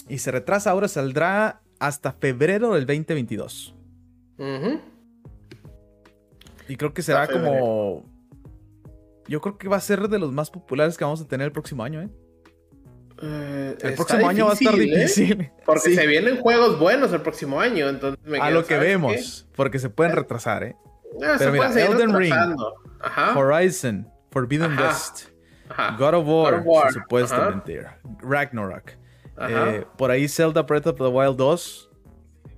[0.08, 3.76] Y se retrasa, ahora saldrá hasta febrero del 2022.
[6.68, 8.06] Y creo que será como...
[9.28, 11.52] Yo creo que va a ser de los más populares que vamos a tener el
[11.52, 12.10] próximo año, ¿eh?
[13.24, 14.80] Eh, el próximo año va a estar ¿eh?
[14.80, 15.52] difícil.
[15.66, 17.88] Porque se vienen juegos buenos el próximo año.
[17.88, 20.76] Entonces a lo que vemos, porque se pueden retrasar, ¿eh?
[21.38, 22.34] Pero mira, Elden Ring,
[23.36, 25.28] Horizon, Forbidden West,
[25.98, 27.86] God of War, supuestamente,
[28.22, 28.92] Ragnarok.
[29.50, 31.90] Eh, por ahí Zelda Breath of the Wild 2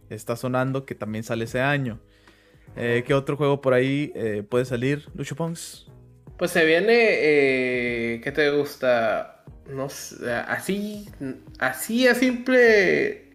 [0.10, 2.00] está sonando que también sale ese año.
[2.76, 4.14] ¿Qué otro juego por ahí
[4.50, 5.88] puede salir, Lucho Pongs?
[6.38, 9.33] Pues se viene, ¿qué te gusta?
[9.70, 11.10] No sé, así,
[11.60, 13.32] así a simple.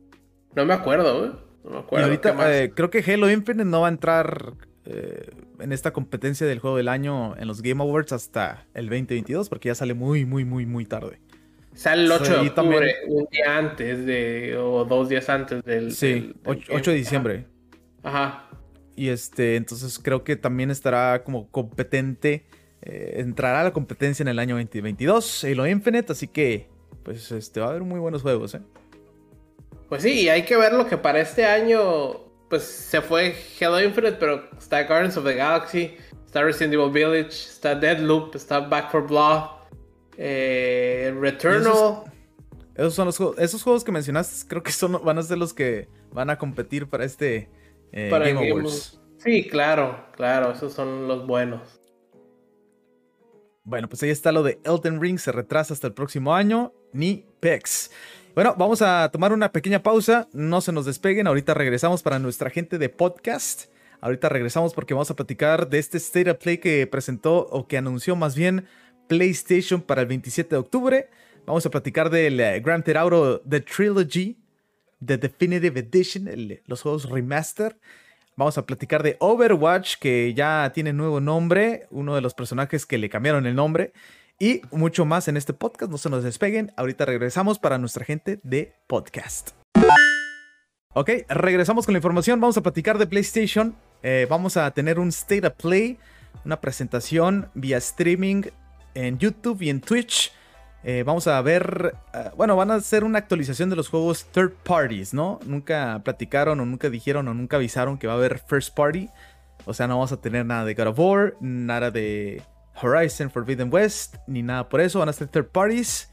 [0.55, 1.33] No me acuerdo, ¿eh?
[1.65, 2.07] No me acuerdo.
[2.07, 6.47] Y ahorita eh, creo que Halo Infinite no va a entrar eh, en esta competencia
[6.47, 10.25] del juego del año en los Game Awards hasta el 2022, porque ya sale muy,
[10.25, 11.19] muy, muy, muy tarde.
[11.75, 15.93] Sale el 8 de octubre, un día antes de, o dos días antes del.
[15.93, 17.47] Sí, 8, de diciembre.
[18.03, 18.49] Ajá.
[18.97, 22.47] Y este, entonces creo que también estará como competente
[22.83, 26.69] eh, entrará a la competencia en el año 2022, Halo Infinite, así que
[27.03, 28.61] pues este, va a haber muy buenos juegos, ¿eh?
[29.89, 31.81] Pues sí, y hay que ver lo que para este año,
[32.51, 37.31] pues se fue Halo Infinite, pero está Guardians of the Galaxy, está Resident Evil Village,
[37.31, 39.45] está Deadloop, está Back for Blood,
[40.19, 42.05] eh, Returnal.
[42.75, 45.55] Esos, son los juegos, esos juegos que mencionaste, creo que son, van a ser los
[45.55, 47.49] que van a competir para este
[47.93, 49.01] eh, Game Awards.
[49.17, 51.81] Sí, claro, claro, esos son los buenos.
[53.69, 57.27] Bueno, pues ahí está lo de Elden Ring, se retrasa hasta el próximo año, ni
[57.39, 57.91] PEX.
[58.35, 60.27] Bueno, vamos a tomar una pequeña pausa.
[60.33, 61.27] No se nos despeguen.
[61.27, 63.65] Ahorita regresamos para nuestra gente de podcast.
[64.01, 67.77] Ahorita regresamos porque vamos a platicar de este State of Play que presentó o que
[67.77, 68.65] anunció más bien
[69.07, 71.11] PlayStation para el 27 de octubre.
[71.45, 74.39] Vamos a platicar del eh, Grand Theft Auto The Trilogy,
[75.05, 76.27] The Definitive Edition,
[76.65, 77.77] los juegos remaster.
[78.39, 82.97] Vamos a platicar de Overwatch, que ya tiene nuevo nombre, uno de los personajes que
[82.97, 83.93] le cambiaron el nombre,
[84.39, 85.91] y mucho más en este podcast.
[85.91, 86.71] No se nos despeguen.
[86.77, 89.51] Ahorita regresamos para nuestra gente de podcast.
[90.95, 92.41] Ok, regresamos con la información.
[92.41, 93.75] Vamos a platicar de PlayStation.
[94.05, 95.99] Eh, vamos a tener un State of Play,
[96.45, 98.43] una presentación vía streaming
[98.95, 100.33] en YouTube y en Twitch
[100.85, 104.53] eh, vamos a ver, eh, bueno, van a hacer una actualización de los juegos third
[104.63, 105.41] parties, ¿no?
[105.45, 109.09] Nunca platicaron o nunca dijeron o nunca avisaron que va a haber first party.
[109.65, 112.43] O sea, no vamos a tener nada de God of War, nada de
[112.81, 115.01] Horizon Forbidden West, ni nada por eso.
[115.01, 116.11] Van a ser third parties.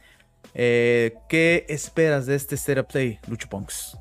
[0.56, 3.98] Eh, ¿Qué esperas de este State of Play, Lucho Punks?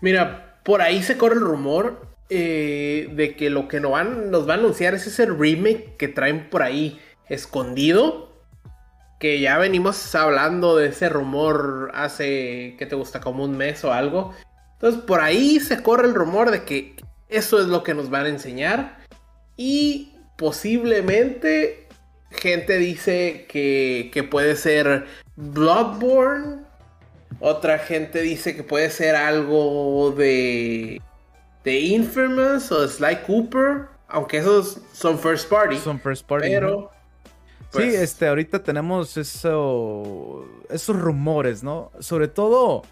[0.00, 4.54] Mira, por ahí se corre el rumor de que lo que nos, van, nos va
[4.54, 8.29] a anunciar es ese remake que traen por ahí escondido
[9.20, 13.20] que ya venimos hablando de ese rumor hace, ¿qué te gusta?
[13.20, 14.34] Como un mes o algo.
[14.72, 16.96] Entonces por ahí se corre el rumor de que
[17.28, 18.98] eso es lo que nos van a enseñar.
[19.58, 21.86] Y posiblemente
[22.30, 25.04] gente dice que, que puede ser
[25.36, 26.62] Bloodborne.
[27.40, 30.98] Otra gente dice que puede ser algo de,
[31.62, 33.88] de Infamous o Sly Cooper.
[34.08, 35.76] Aunque esos son first party.
[35.76, 36.48] Son first party.
[36.48, 36.90] Pero
[37.72, 41.92] pues este, ahorita tenemos eso, esos rumores, ¿no?
[42.00, 42.82] Sobre todo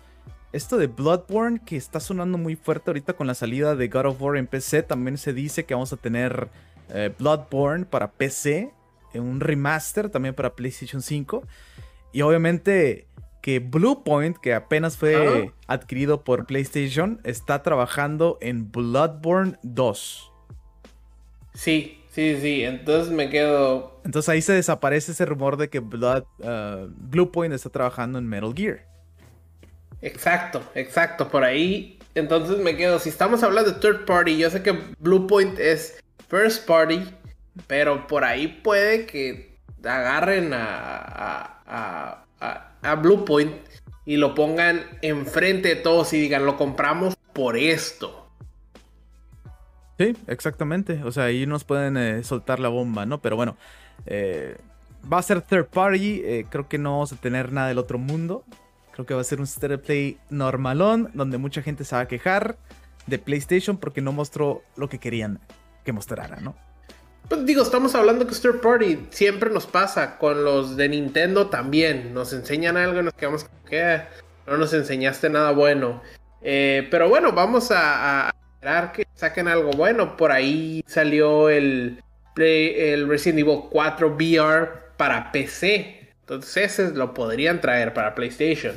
[0.52, 4.22] esto de Bloodborne que está sonando muy fuerte ahorita con la salida de God of
[4.22, 4.82] War en PC.
[4.82, 6.48] También se dice que vamos a tener
[6.90, 8.72] eh, Bloodborne para PC,
[9.14, 11.42] en un remaster también para PlayStation 5.
[12.12, 13.06] Y obviamente
[13.42, 15.72] que Bluepoint, que apenas fue ah.
[15.72, 20.32] adquirido por PlayStation, está trabajando en Bloodborne 2.
[21.54, 24.00] Sí, Sí, sí, entonces me quedo.
[24.04, 28.52] Entonces ahí se desaparece ese rumor de que Blood, uh, Bluepoint está trabajando en Metal
[28.56, 28.84] Gear.
[30.02, 31.96] Exacto, exacto, por ahí.
[32.16, 32.98] Entonces me quedo.
[32.98, 37.04] Si estamos hablando de third party, yo sé que Bluepoint es first party,
[37.68, 40.66] pero por ahí puede que agarren a,
[41.64, 43.54] a, a, a Bluepoint
[44.04, 48.27] y lo pongan enfrente de todos y digan, lo compramos por esto.
[49.98, 51.02] Sí, exactamente.
[51.02, 53.20] O sea, ahí nos pueden eh, soltar la bomba, ¿no?
[53.20, 53.56] Pero bueno,
[54.06, 54.56] eh,
[55.12, 56.22] va a ser third party.
[56.24, 58.44] Eh, creo que no vamos a tener nada del otro mundo.
[58.92, 62.08] Creo que va a ser un stereo play normalón, donde mucha gente se va a
[62.08, 62.56] quejar
[63.06, 65.40] de PlayStation porque no mostró lo que querían
[65.84, 66.54] que mostrara, ¿no?
[67.28, 70.16] Pues digo, estamos hablando que third party siempre nos pasa.
[70.18, 72.14] Con los de Nintendo también.
[72.14, 74.08] Nos enseñan algo y nos quedamos que ah,
[74.46, 76.00] no nos enseñaste nada bueno.
[76.40, 80.16] pero bueno, vamos a esperar que saquen algo bueno.
[80.16, 82.02] Por ahí salió el,
[82.36, 86.12] el Resident Evil 4 VR para PC.
[86.20, 88.74] Entonces ese lo podrían traer para PlayStation.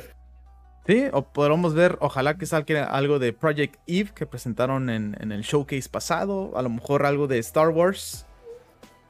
[0.86, 5.42] Sí, o podremos ver, ojalá que salga algo de Project Eve que presentaron en, el
[5.42, 6.56] showcase pasado.
[6.56, 8.26] A lo mejor algo de Star Wars.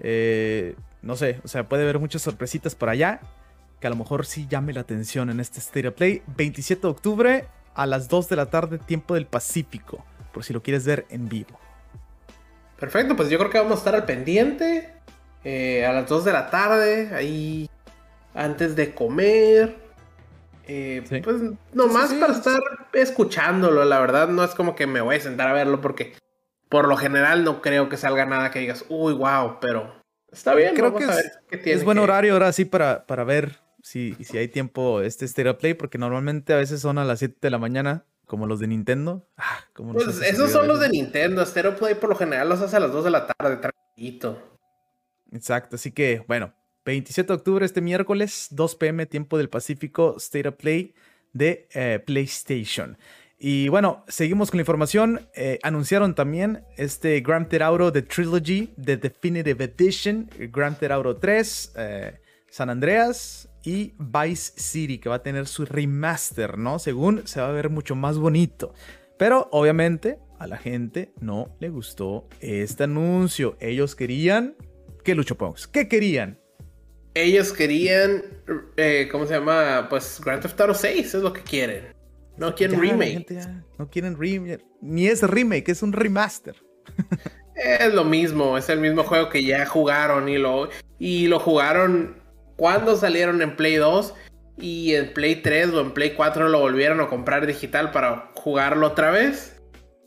[0.00, 3.20] Eh, no sé, o sea, puede haber muchas sorpresitas por allá.
[3.78, 6.22] Que a lo mejor sí llame la atención en este State of Play.
[6.36, 10.62] 27 de octubre a las 2 de la tarde, tiempo del Pacífico por si lo
[10.62, 11.58] quieres ver en vivo.
[12.78, 14.92] Perfecto, pues yo creo que vamos a estar al pendiente
[15.44, 17.70] eh, a las 2 de la tarde, ahí
[18.34, 19.76] antes de comer.
[20.66, 21.36] Eh, pues
[21.72, 22.60] nomás para estar
[22.92, 26.14] escuchándolo, la verdad no es como que me voy a sentar a verlo porque
[26.68, 30.74] por lo general no creo que salga nada que digas, uy, wow, pero está bien.
[30.74, 31.06] Creo que
[31.72, 35.74] es, buen horario ahora sí para, para ver si, si hay tiempo este Stereo Play,
[35.74, 39.28] porque normalmente a veces son a las 7 de la mañana como los de Nintendo.
[39.36, 41.44] Ah, pues esos son los de Nintendo.
[41.44, 44.38] Stereo Play por lo general los hace a las 2 de la tarde, tranquilito.
[45.32, 46.54] Exacto, así que bueno,
[46.86, 50.94] 27 de octubre, este miércoles, 2 pm, tiempo del Pacífico, State of Play
[51.34, 52.96] de eh, PlayStation.
[53.38, 55.28] Y bueno, seguimos con la información.
[55.34, 61.16] Eh, anunciaron también este Grand Theft Auto The Trilogy, The Definitive Edition, Grand Theft Auto
[61.18, 66.78] 3, eh, San Andreas, y Vice City, que va a tener su remaster, ¿no?
[66.78, 68.74] Según se va a ver mucho más bonito.
[69.18, 73.56] Pero obviamente a la gente no le gustó este anuncio.
[73.60, 74.56] Ellos querían...
[75.04, 75.66] ¿Qué Lucho Pongs?
[75.66, 76.38] ¿Qué querían?
[77.14, 78.22] Ellos querían,
[78.76, 79.88] eh, ¿cómo se llama?
[79.90, 81.92] Pues Grand Theft Auto 6 es lo que quieren.
[82.36, 83.26] No quieren remake.
[83.78, 84.64] no quieren remake.
[84.80, 86.56] Ni es remake, es un remaster.
[87.54, 92.21] es lo mismo, es el mismo juego que ya jugaron y lo, y lo jugaron
[92.56, 94.14] cuando salieron en Play 2
[94.58, 98.86] y en Play 3 o en Play 4 lo volvieron a comprar digital para jugarlo
[98.86, 99.60] otra vez.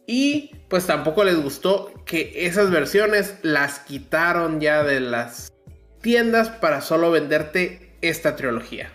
[0.08, 5.52] Y pues tampoco les gustó que esas versiones las quitaron ya de las
[6.02, 8.92] tiendas para solo venderte esta trilogía.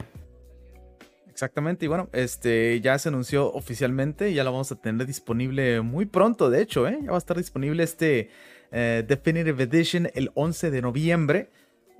[1.29, 6.05] Exactamente, y bueno, este ya se anunció oficialmente, ya la vamos a tener disponible muy
[6.05, 6.99] pronto, de hecho, ¿eh?
[7.03, 8.29] ya va a estar disponible este
[8.73, 11.51] eh, Definitive Edition el 11 de noviembre.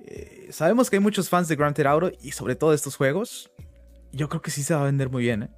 [0.05, 2.95] Eh, sabemos que hay muchos fans de Grand Theft Auto y sobre todo de estos
[2.95, 3.51] juegos.
[4.11, 5.49] Yo creo que sí se va a vender muy bien, ¿eh?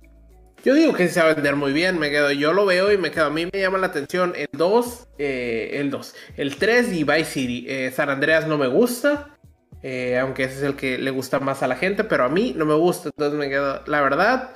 [0.63, 2.97] Yo digo que se va a vender muy bien, me quedo, yo lo veo y
[2.97, 6.93] me quedo, a mí me llama la atención el 2, eh, el 2, el 3
[6.93, 7.65] y Vice City.
[7.67, 9.37] Eh, San Andreas no me gusta,
[9.81, 12.53] eh, aunque ese es el que le gusta más a la gente, pero a mí
[12.55, 14.55] no me gusta, entonces me quedo, la verdad,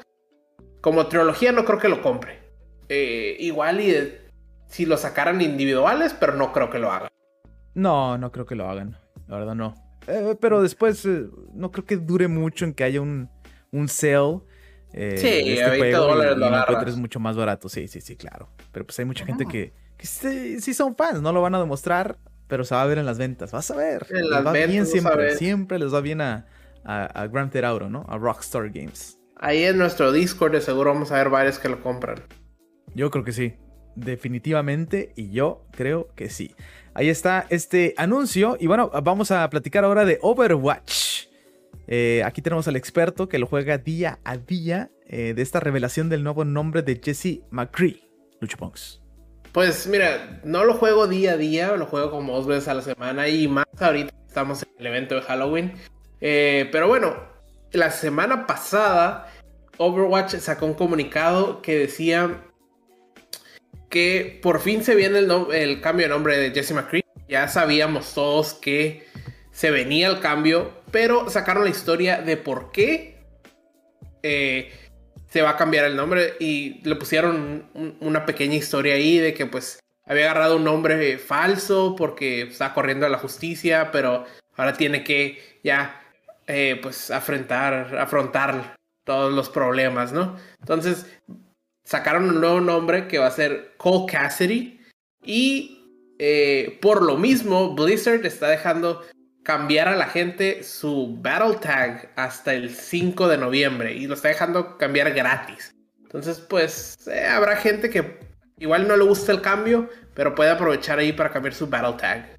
[0.80, 2.40] como trilogía no creo que lo compre.
[2.90, 4.14] igual y
[4.70, 7.10] si lo sacaran individuales, pero no creo que lo hagan.
[7.74, 8.98] No, no creo que lo hagan,
[9.28, 9.76] la verdad no.
[10.40, 11.08] pero después
[11.54, 13.30] no creo que dure mucho en que haya un,
[13.72, 14.42] un sale
[14.94, 18.50] eh, sí, este a 20 dólares lo Es mucho más barato, sí, sí, sí, claro.
[18.72, 22.64] Pero pues hay mucha gente que, sí, son fans, no lo van a demostrar, pero
[22.64, 23.52] se va a ver en las ventas.
[23.52, 24.08] Vas a ver.
[24.10, 26.48] En les va bien siempre, siempre les va bien a,
[26.84, 28.06] a, Grand Theft Auto, ¿no?
[28.08, 29.20] A Rockstar Games.
[29.36, 32.18] Ahí en nuestro Discord de seguro vamos a ver varios que lo compran.
[32.96, 33.56] Yo creo que sí.
[33.96, 36.56] Definitivamente, y yo creo que sí.
[36.98, 38.58] Ahí está este anuncio.
[38.60, 41.28] Y bueno, vamos a platicar ahora de Overwatch.
[41.86, 46.10] Eh, aquí tenemos al experto que lo juega día a día eh, de esta revelación
[46.10, 48.02] del nuevo nombre de Jesse McCree.
[48.42, 49.00] Lucho Ponks.
[49.52, 52.82] Pues mira, no lo juego día a día, lo juego como dos veces a la
[52.82, 55.74] semana y más ahorita estamos en el evento de Halloween.
[56.20, 57.16] Eh, pero bueno,
[57.74, 59.32] la semana pasada
[59.78, 62.42] Overwatch sacó un comunicado que decía
[63.90, 67.06] que por fin se viene el, cambio de nombre de Jesse McCree.
[67.28, 69.06] Ya sabíamos todos que
[69.52, 73.18] se venía el cambio, pero sacaron la historia de por qué
[74.24, 74.72] eh,
[75.30, 79.46] se va a cambiar el nombre y le pusieron una pequeña historia ahí de que
[79.46, 85.04] pues había agarrado un nombre falso porque está corriendo a la justicia, pero ahora tiene
[85.04, 86.02] que ya
[86.48, 90.38] eh, pues afrontar, afrontar todos los problemas, ¿no?
[90.60, 91.06] Entonces
[91.88, 94.82] sacaron un nuevo nombre que va a ser Cole Cassidy
[95.24, 99.04] y eh, por lo mismo Blizzard está dejando
[99.44, 104.28] cambiar a la gente su Battle Tag hasta el 5 de noviembre y lo está
[104.28, 105.72] dejando cambiar gratis.
[106.02, 108.20] Entonces, pues eh, habrá gente que
[108.60, 112.37] igual no le gusta el cambio, pero puede aprovechar ahí para cambiar su Battle Tag.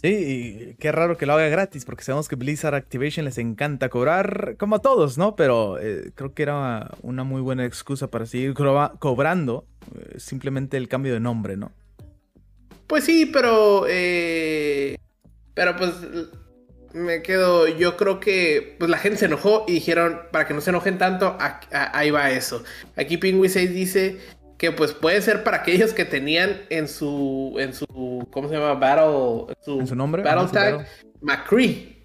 [0.00, 3.90] Sí, y qué raro que lo haga gratis, porque sabemos que Blizzard Activation les encanta
[3.90, 5.36] cobrar, como a todos, ¿no?
[5.36, 10.88] Pero eh, creo que era una muy buena excusa para seguir cobrando eh, simplemente el
[10.88, 11.72] cambio de nombre, ¿no?
[12.86, 13.84] Pues sí, pero
[15.54, 15.92] pero pues
[16.94, 20.60] me quedo, yo creo que pues la gente se enojó y dijeron, para que no
[20.60, 21.36] se enojen tanto,
[21.70, 22.64] ahí va eso.
[22.96, 24.20] Aquí Pingui 6 dice
[24.60, 28.74] que pues puede ser para aquellos que tenían en su, en su, ¿cómo se llama?
[28.74, 30.22] Battle, en su, nombre.
[30.22, 30.86] Battle Tag,
[31.22, 32.04] McCree.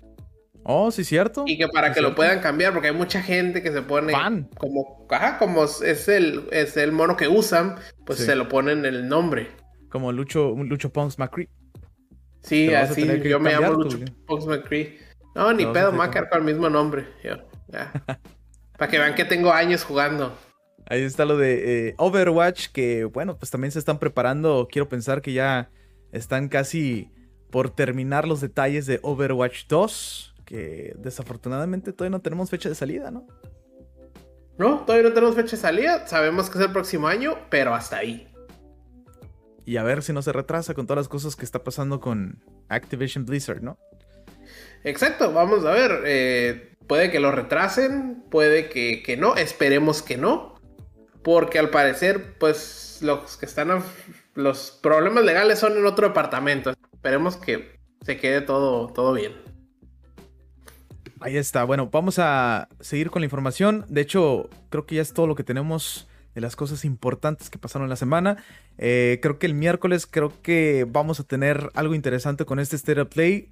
[0.64, 1.44] Oh, sí, cierto.
[1.46, 4.14] Y que para que lo puedan cambiar, porque hay mucha gente que se pone
[4.58, 8.86] como, ajá, como es el, es el mono que usan, pues se lo ponen en
[8.86, 9.50] el nombre.
[9.90, 11.50] Como Lucho, Lucho Punks McCree.
[12.42, 14.98] Sí, así yo me llamo Lucho Fox McCree.
[15.36, 17.06] No, ni pedo, me con el mismo nombre.
[18.78, 20.38] Para que vean que tengo años jugando.
[20.88, 24.68] Ahí está lo de eh, Overwatch, que bueno, pues también se están preparando.
[24.72, 25.70] Quiero pensar que ya
[26.12, 27.12] están casi
[27.50, 33.12] por terminar los detalles de Overwatch 2, que desafortunadamente todavía no tenemos fecha de salida,
[33.12, 33.28] ¿no?
[34.58, 36.08] No, todavía no tenemos fecha de salida.
[36.08, 38.28] Sabemos que es el próximo año, pero hasta ahí
[39.66, 42.44] y a ver si no se retrasa con todas las cosas que está pasando con
[42.70, 43.78] Activision Blizzard, ¿no?
[44.84, 46.04] Exacto, vamos a ver.
[46.06, 50.55] Eh, puede que lo retrasen, puede que, no, esperemos que no.
[51.26, 53.84] Porque al parecer, pues los que están,
[54.36, 56.72] los problemas legales son en otro departamento.
[56.94, 59.34] Esperemos que se quede todo, todo bien.
[61.20, 61.64] Ahí está.
[61.64, 63.86] Bueno, vamos a seguir con la información.
[63.90, 67.58] De hecho, creo que ya es todo lo que tenemos de las cosas importantes que
[67.58, 68.38] pasaron la semana.
[68.78, 73.10] Eh, creo que el miércoles creo que vamos a tener algo interesante con este Stereo
[73.10, 73.50] Play.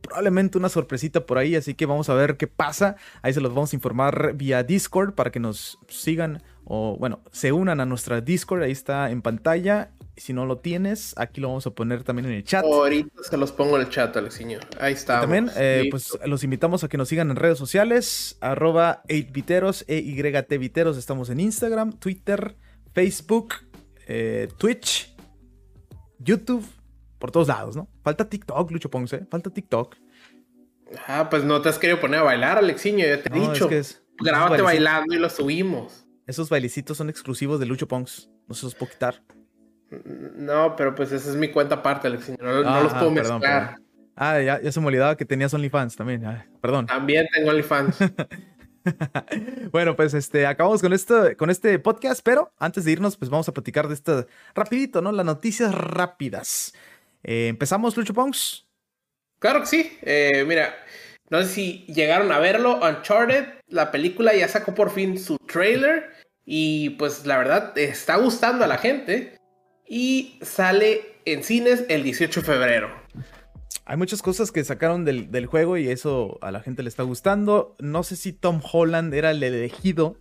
[0.00, 2.96] Probablemente una sorpresita por ahí, así que vamos a ver qué pasa.
[3.22, 6.42] Ahí se los vamos a informar vía Discord para que nos sigan
[6.74, 8.62] o, bueno, se unan a nuestra Discord.
[8.62, 9.90] Ahí está en pantalla.
[10.16, 12.64] Si no lo tienes, aquí lo vamos a poner también en el chat.
[12.64, 14.58] Ahorita se los pongo en el chat, Alexiño.
[14.80, 15.20] Ahí está.
[15.20, 18.38] También, eh, pues los invitamos a que nos sigan en redes sociales.
[18.40, 20.96] Arroba 8viteros, EYT Viteros.
[20.96, 22.56] Estamos en Instagram, Twitter,
[22.94, 23.52] Facebook,
[24.06, 25.14] eh, Twitch,
[26.20, 26.64] YouTube,
[27.18, 27.86] por todos lados, ¿no?
[28.02, 29.26] Falta TikTok, Lucho Ponce.
[29.30, 29.94] Falta TikTok.
[31.06, 33.68] Ah, pues no te has querido poner a bailar, Alexiño, ya te he dicho.
[34.18, 36.06] Grábate bailando y lo subimos.
[36.32, 38.30] Esos bailecitos son exclusivos de Lucho Ponks.
[38.48, 39.22] No se los puedo quitar.
[40.34, 42.38] No, pero pues esa es mi cuenta aparte, Alexiño.
[42.40, 43.76] No, los puedo mezclar.
[44.16, 46.22] Ah, ya, ya, se me olvidaba que tenías OnlyFans también.
[46.62, 46.86] perdón.
[46.86, 47.98] También tengo OnlyFans.
[49.72, 53.46] bueno, pues este, acabamos con esto, con este podcast, pero antes de irnos, pues vamos
[53.50, 55.12] a platicar de esto rapidito, ¿no?
[55.12, 56.72] Las noticias rápidas.
[57.24, 58.66] Eh, ¿Empezamos, Lucho Ponks?
[59.38, 59.98] Claro que sí.
[60.00, 60.74] Eh, mira,
[61.28, 62.80] no sé si llegaron a verlo.
[62.82, 66.21] Uncharted, la película ya sacó por fin su trailer.
[66.44, 69.36] Y pues la verdad está gustando a la gente.
[69.86, 73.02] Y sale en cines el 18 de febrero.
[73.84, 77.76] Hay muchas cosas que sacaron del, juego y eso a la gente le está gustando.
[77.80, 80.16] No sé si Tom Holland era el elegido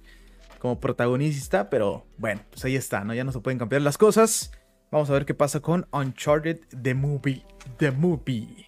[0.59, 3.13] como protagonista, pero bueno, pues ahí está, ¿no?
[3.13, 4.51] Ya no se pueden cambiar las cosas.
[4.91, 7.45] Vamos a ver qué pasa con Uncharted The Movie.
[7.77, 8.67] The Movie.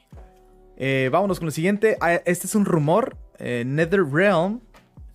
[0.77, 1.97] Eh, vámonos con lo siguiente.
[1.99, 3.17] Ah, este es un rumor.
[3.39, 4.61] Eh, NetherRealm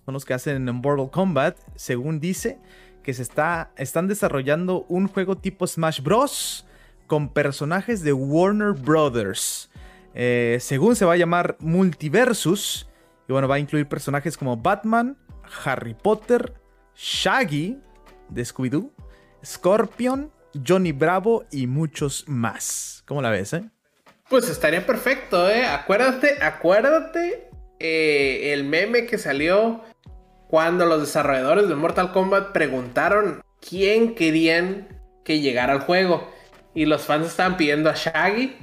[0.09, 1.59] son los que hacen Mortal Kombat.
[1.75, 2.57] Según dice
[3.03, 6.65] que se está, están desarrollando un juego tipo Smash Bros.
[7.05, 9.69] con personajes de Warner Brothers.
[10.15, 12.89] Eh, según se va a llamar Multiversus.
[13.27, 15.15] Y bueno, va a incluir personajes como Batman,
[15.63, 16.55] Harry Potter,
[16.95, 17.77] Shaggy
[18.29, 18.91] de Scooby-Doo,
[19.45, 20.31] Scorpion,
[20.67, 23.03] Johnny Bravo y muchos más.
[23.05, 23.69] ¿Cómo la ves, eh?
[24.27, 25.67] Pues estaría perfecto, ¿eh?
[25.67, 27.49] Acuérdate, acuérdate
[27.79, 29.81] eh, el meme que salió
[30.49, 34.87] cuando los desarrolladores de Mortal Kombat preguntaron quién querían
[35.23, 36.27] que llegara al juego.
[36.73, 38.57] Y los fans estaban pidiendo a Shaggy.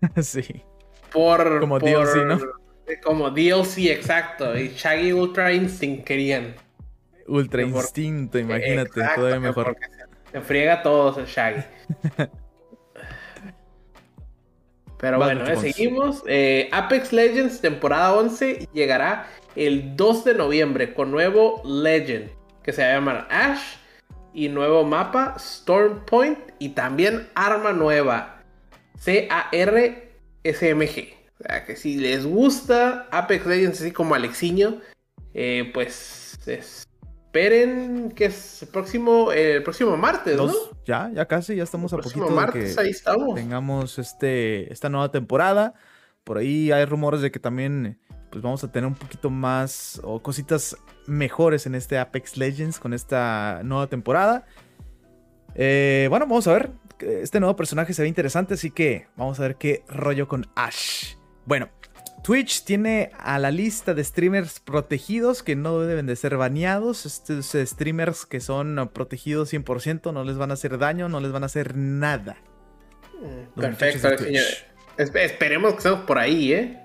[0.22, 0.64] sí.
[1.12, 2.40] Por, como DLC, ¿no?
[3.04, 4.58] Como DLC, exacto.
[4.58, 6.56] Y Shaggy Ultra Instinct querían.
[7.28, 9.76] Ultra Instinto, imagínate, todavía mejor.
[10.32, 11.62] Se friega todos el Shaggy.
[14.98, 16.24] Pero bueno, eh, seguimos.
[16.26, 22.30] Eh, Apex Legends temporada 11 llegará el 2 de noviembre con nuevo Legend
[22.62, 23.76] que se va a llamar Ash
[24.32, 28.42] y nuevo mapa Storm Point y también arma nueva
[28.98, 30.12] C-A-R
[30.44, 31.14] SMG.
[31.40, 34.80] O sea que si les gusta Apex Legends así como Alexiño,
[35.32, 40.52] eh, pues esperen que es el próximo, el próximo martes, ¿no?
[40.84, 43.34] Ya, ya casi, ya estamos a poquito martes, de que ahí estamos.
[43.34, 45.74] tengamos este, esta nueva temporada.
[46.24, 47.98] Por ahí hay rumores de que también
[48.30, 50.76] pues vamos a tener un poquito más o cositas
[51.06, 54.46] mejores en este Apex Legends con esta nueva temporada.
[55.54, 56.70] Eh, bueno, vamos a ver
[57.00, 61.14] este nuevo personaje se ve interesante, así que vamos a ver qué rollo con Ash.
[61.46, 61.68] Bueno,
[62.22, 67.06] Twitch tiene a la lista de streamers protegidos que no deben de ser baneados.
[67.06, 71.42] Estos streamers que son protegidos 100%, no les van a hacer daño, no les van
[71.42, 72.36] a hacer nada.
[73.20, 74.08] Mm, perfecto,
[74.96, 76.79] esperemos que estemos por ahí, ¿eh?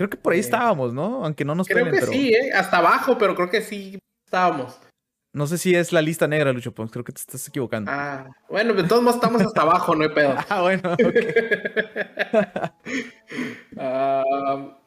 [0.00, 1.26] Creo que por ahí estábamos, ¿no?
[1.26, 2.54] Aunque no nos Creo que sí, ¿eh?
[2.54, 4.80] Hasta abajo, pero creo que sí estábamos.
[5.34, 6.90] No sé si es la lista negra, Lucho Pons.
[6.90, 7.90] Creo que te estás equivocando.
[7.92, 10.36] Ah, bueno, de todos modos estamos hasta abajo, no hay pedo.
[10.48, 10.96] Ah, bueno.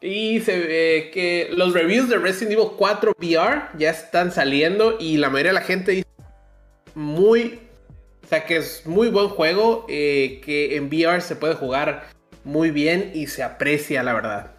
[0.00, 5.18] Y se ve que los reviews de Resident Evil 4 VR ya están saliendo y
[5.18, 6.08] la mayoría de la gente dice
[6.96, 7.60] muy.
[8.24, 12.08] O sea, que es muy buen juego, eh, que en VR se puede jugar
[12.42, 14.53] muy bien y se aprecia, la verdad.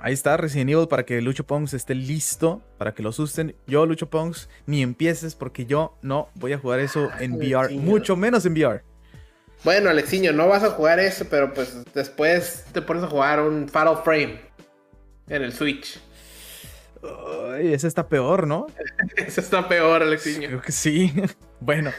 [0.00, 3.56] Ahí está Resident Evil para que Lucho Pongs esté listo, para que lo asusten.
[3.66, 8.16] Yo, Lucho Pongs, ni empieces porque yo no voy a jugar eso en VR, mucho
[8.16, 8.82] menos en VR.
[9.64, 13.68] Bueno, Alexiño, no vas a jugar eso, pero pues después te pones a jugar un
[13.68, 14.40] Fatal Frame
[15.28, 16.00] en el Switch.
[17.60, 18.66] Ese está peor, ¿no?
[19.16, 20.48] ese está peor, Alexiño.
[20.48, 21.12] Creo que sí.
[21.60, 21.90] Bueno,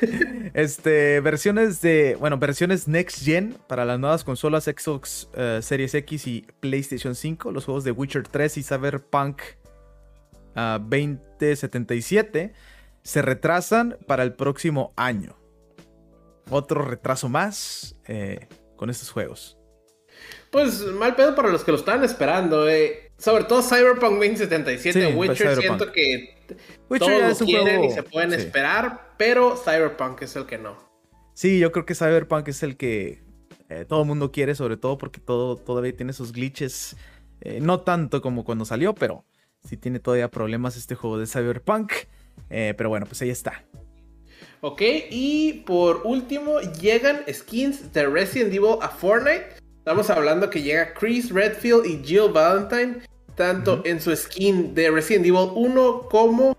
[0.54, 6.28] este, versiones de, bueno, versiones Next Gen para las nuevas consolas Xbox eh, Series X
[6.28, 9.42] y PlayStation 5, los juegos de Witcher 3 y Cyberpunk
[10.56, 12.58] 2077 ah,
[13.04, 15.36] se retrasan para el próximo año.
[16.50, 18.48] Otro retraso más eh,
[18.78, 19.58] con estos juegos.
[20.52, 22.70] Pues mal pedo para los que lo estaban esperando.
[22.70, 23.09] Eh.
[23.20, 25.14] Sobre todo Cyberpunk 2077.
[25.14, 26.36] Pues, Witcher siento que
[26.88, 30.78] todos lo quieren y se pueden esperar, pero Cyberpunk es el que no.
[31.34, 33.22] Sí, yo creo que Cyberpunk es el que
[33.68, 36.96] eh, todo el mundo quiere, sobre todo porque todo todavía tiene sus glitches.
[37.42, 39.26] Eh, no tanto como cuando salió, pero
[39.68, 41.92] sí tiene todavía problemas este juego de Cyberpunk.
[42.48, 43.66] pero bueno, pues ahí está.
[44.62, 49.59] Ok, y por último, llegan skins de Resident Evil a Fortnite.
[49.90, 53.00] Estamos hablando que llega Chris Redfield y Jill Valentine,
[53.34, 56.56] tanto en su skin de Resident Evil 1 como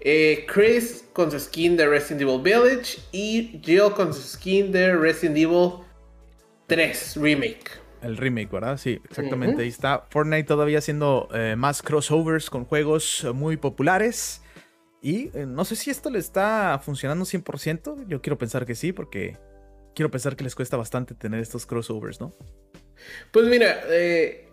[0.00, 4.94] eh, Chris con su skin de Resident Evil Village y Jill con su skin de
[4.94, 5.70] Resident Evil
[6.66, 7.64] 3 Remake.
[8.02, 8.76] El remake, ¿verdad?
[8.76, 9.62] Sí, exactamente.
[9.62, 10.04] Ahí está.
[10.10, 14.42] Fortnite todavía haciendo eh, más crossovers con juegos muy populares.
[15.00, 18.06] Y eh, no sé si esto le está funcionando 100%.
[18.06, 19.38] Yo quiero pensar que sí, porque
[19.96, 22.32] quiero pensar que les cuesta bastante tener estos crossovers, ¿no?
[23.32, 24.48] Pues mira, eh,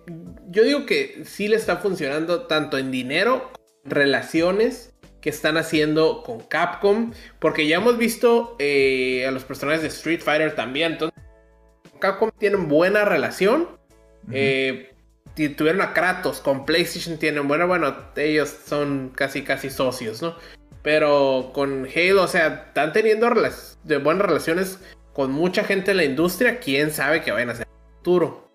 [0.49, 3.51] yo digo que sí le está funcionando tanto en dinero,
[3.83, 10.21] relaciones que están haciendo con Capcom, porque ya hemos visto a los personajes de Street
[10.21, 10.93] Fighter también.
[10.93, 11.21] Entonces,
[11.99, 13.69] Capcom tienen buena relación.
[14.31, 14.93] Eh,
[15.57, 20.35] tuvieron a Kratos, con PlayStation tienen, bueno, bueno, ellos son casi, casi socios, ¿no?
[20.81, 23.29] Pero con Halo, o sea, están teniendo
[23.83, 24.79] de buenas relaciones
[25.13, 28.51] con mucha gente en la industria, quién sabe qué vayan a hacer en el futuro.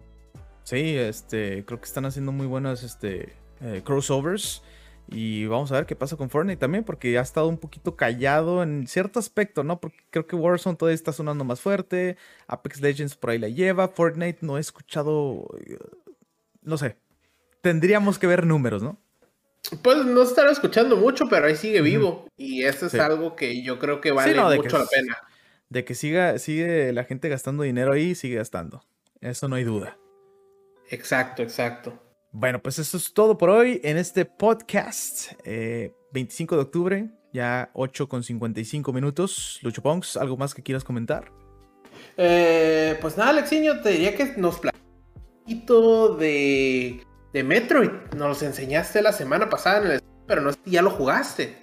[0.64, 4.62] Sí, este, creo que están haciendo muy buenas este, eh, crossovers.
[5.10, 8.62] Y vamos a ver qué pasa con Fortnite también, porque ha estado un poquito callado
[8.62, 9.80] en cierto aspecto, ¿no?
[9.80, 13.88] Porque creo que Warzone todavía está sonando más fuerte, Apex Legends por ahí la lleva,
[13.88, 15.48] Fortnite no he escuchado,
[16.60, 16.98] no sé,
[17.62, 18.98] tendríamos que ver números, ¿no?
[19.82, 22.26] Pues no estará escuchando mucho, pero ahí sigue vivo.
[22.36, 25.16] Y eso es algo que yo creo que vale mucho la pena.
[25.70, 28.82] De que siga, sigue la gente gastando dinero ahí, sigue gastando.
[29.20, 29.98] Eso no hay duda.
[30.90, 32.02] Exacto, exacto.
[32.32, 35.32] Bueno, pues eso es todo por hoy en este podcast.
[35.42, 39.58] 25 eh, de octubre, ya 8 con 55 minutos.
[39.62, 41.30] Lucho Ponks, ¿algo más que quieras comentar?
[42.16, 44.60] Eh, pues nada, Alexiño, te diría que nos
[45.48, 47.02] poquito de,
[47.32, 47.90] de Metroid.
[48.16, 51.56] Nos enseñaste la semana pasada en el pero no ya lo jugaste.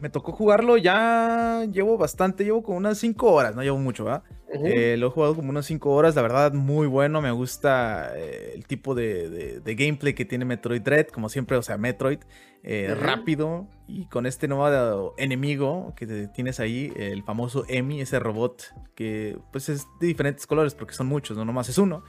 [0.00, 1.64] Me tocó jugarlo ya.
[1.70, 4.22] Llevo bastante, llevo como unas 5 horas, no llevo mucho, ¿verdad?
[4.64, 7.20] Eh, lo he jugado como unas 5 horas, la verdad, muy bueno.
[7.20, 11.76] Me gusta eh, el tipo de, gameplay que tiene Metroid Dread, como siempre, o sea,
[11.78, 12.18] Metroid,
[12.62, 18.74] eh, rápido y con este nuevo enemigo que tienes ahí, el famoso Emi, ese robot
[18.94, 22.02] que pues es de diferentes colores porque son muchos, no nomás es uno.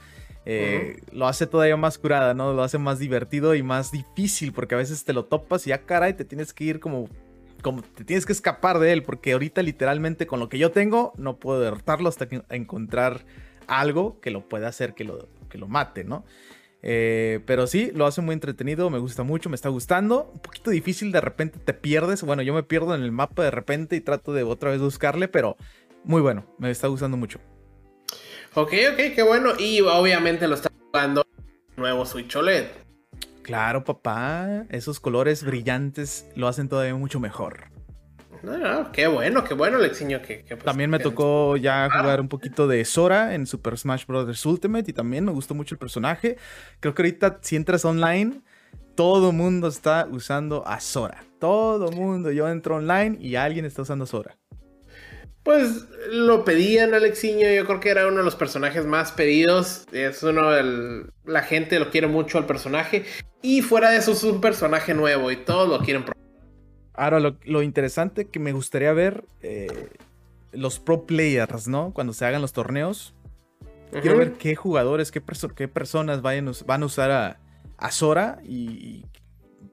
[1.12, 2.54] Lo hace todavía más curada, ¿no?
[2.54, 5.84] Lo hace más divertido y más difícil porque a veces te lo topas y ya
[5.84, 7.08] caray, te tienes que ir como
[7.62, 11.12] como te tienes que escapar de él, porque ahorita literalmente con lo que yo tengo
[11.16, 13.24] no puedo derrotarlo hasta que encontrar
[13.66, 16.24] algo que lo pueda hacer que lo, que lo mate, ¿no?
[16.82, 20.30] Eh, pero sí, lo hace muy entretenido, me gusta mucho, me está gustando.
[20.32, 22.22] Un poquito difícil, de repente te pierdes.
[22.22, 25.28] Bueno, yo me pierdo en el mapa de repente y trato de otra vez buscarle,
[25.28, 25.56] pero
[26.04, 27.40] muy bueno, me está gustando mucho.
[28.54, 29.52] Ok, ok, qué bueno.
[29.58, 31.26] Y obviamente lo está jugando
[31.76, 32.87] nuevo Switch OLED.
[33.48, 34.66] Claro, papá.
[34.68, 37.70] Esos colores brillantes lo hacen todavía mucho mejor.
[38.42, 40.20] No, qué bueno, qué bueno, Lexiño.
[40.20, 41.90] Que, pues, también me tocó ya ah.
[41.90, 44.44] jugar un poquito de Sora en Super Smash Bros.
[44.44, 46.36] Ultimate y también me gustó mucho el personaje.
[46.80, 48.42] Creo que ahorita si entras online,
[48.94, 51.24] todo mundo está usando a Sora.
[51.38, 52.30] Todo mundo.
[52.30, 54.36] Yo entro online y alguien está usando a Sora.
[55.48, 59.86] Pues lo pedían Alexiño, yo creo que era uno de los personajes más pedidos.
[59.92, 61.10] Es uno del.
[61.24, 63.06] La gente lo quiere mucho al personaje.
[63.40, 66.22] Y fuera de eso es un personaje nuevo y todos lo quieren probar.
[66.92, 69.88] Ahora, lo, interesante que me gustaría ver eh,
[70.52, 71.94] los pro players, ¿no?
[71.94, 73.14] Cuando se hagan los torneos.
[73.90, 75.22] Quiero ver qué jugadores, qué,
[75.56, 77.40] qué personas vayan, van a usar a,
[77.78, 79.06] a Sora y,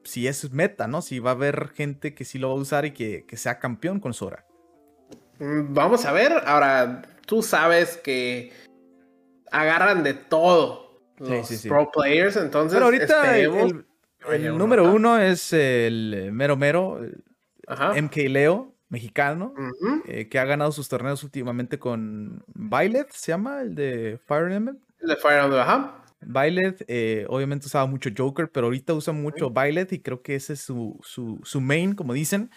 [0.04, 1.02] si es meta, ¿no?
[1.02, 3.58] Si va a haber gente que sí lo va a usar y que, que sea
[3.58, 4.45] campeón con Sora.
[5.38, 6.32] Vamos a ver.
[6.46, 8.52] Ahora, tú sabes que
[9.50, 12.74] agarran de todo los pro players, entonces.
[12.74, 17.00] Pero ahorita el, número uno es el mero mero,
[17.68, 19.54] MK Leo, mexicano,
[20.06, 24.78] eh, que ha ganado sus torneos últimamente con Violet, se llama, el de Fire Emblem.
[25.00, 26.02] El de Fire Emblem, ajá.
[26.20, 30.54] Violet, eh, obviamente usaba mucho Joker, pero ahorita usa mucho Violet y creo que ese
[30.54, 32.50] es su, su, su main, como dicen.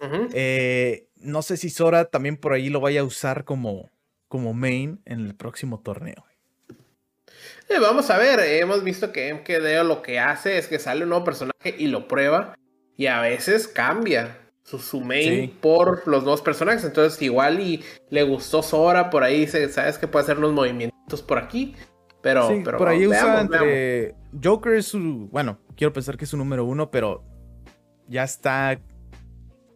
[0.00, 3.90] Eh, no sé si Sora también por ahí lo vaya a usar como,
[4.28, 6.24] como main en el próximo torneo.
[7.68, 11.10] Eh, vamos a ver, hemos visto que MKDeo lo que hace es que sale un
[11.10, 12.56] nuevo personaje y lo prueba
[12.96, 16.84] y a veces cambia su, main por los nuevos personajes.
[16.84, 21.38] Entonces igual y le gustó Sora, por ahí sabes que puede hacer unos movimientos por
[21.38, 21.74] aquí.
[22.22, 24.14] Pero, pero por ahí usa entre...
[24.42, 27.24] Joker es su, bueno, quiero pensar que es su número uno, pero
[28.08, 28.80] ya está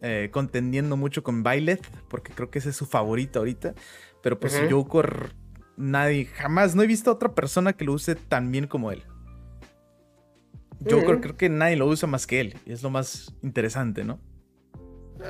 [0.01, 3.73] eh, contendiendo mucho con Violet, porque creo que ese es su favorito ahorita.
[4.21, 5.33] Pero pues Joker,
[5.77, 9.03] nadie, jamás, no he visto a otra persona que lo use tan bien como él.
[10.89, 14.19] Joker creo que nadie lo usa más que él, y es lo más interesante, ¿no?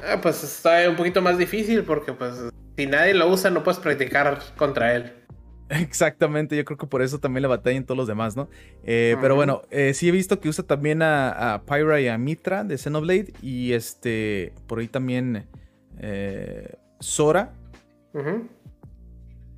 [0.07, 2.36] Ah, pues está un poquito más difícil porque pues
[2.78, 5.13] si nadie lo usa no puedes practicar contra él.
[5.72, 8.49] Exactamente, yo creo que por eso también la en todos los demás, ¿no?
[8.84, 12.65] Eh, pero bueno, eh, sí he visto que usa también a, Pyra y a Mitra
[12.65, 15.47] de Xenoblade y este, por ahí también
[15.97, 17.53] eh, Sora.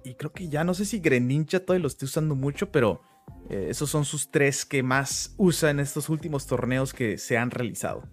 [0.04, 3.02] y creo que ya no sé si Greninja todavía lo estoy usando mucho, pero
[3.50, 8.04] esos son sus tres que más usa en estos últimos torneos que se han realizado.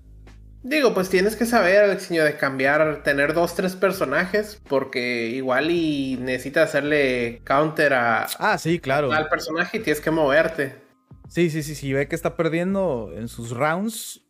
[0.63, 6.19] Digo, pues tienes que saber, Alexiño, de cambiar, tener dos, tres personajes, porque igual y
[6.21, 9.11] necesitas hacerle counter a, ah, sí, claro.
[9.11, 10.75] al personaje y tienes que moverte.
[11.29, 14.23] Sí, sí, sí, si ve que está perdiendo en sus rounds,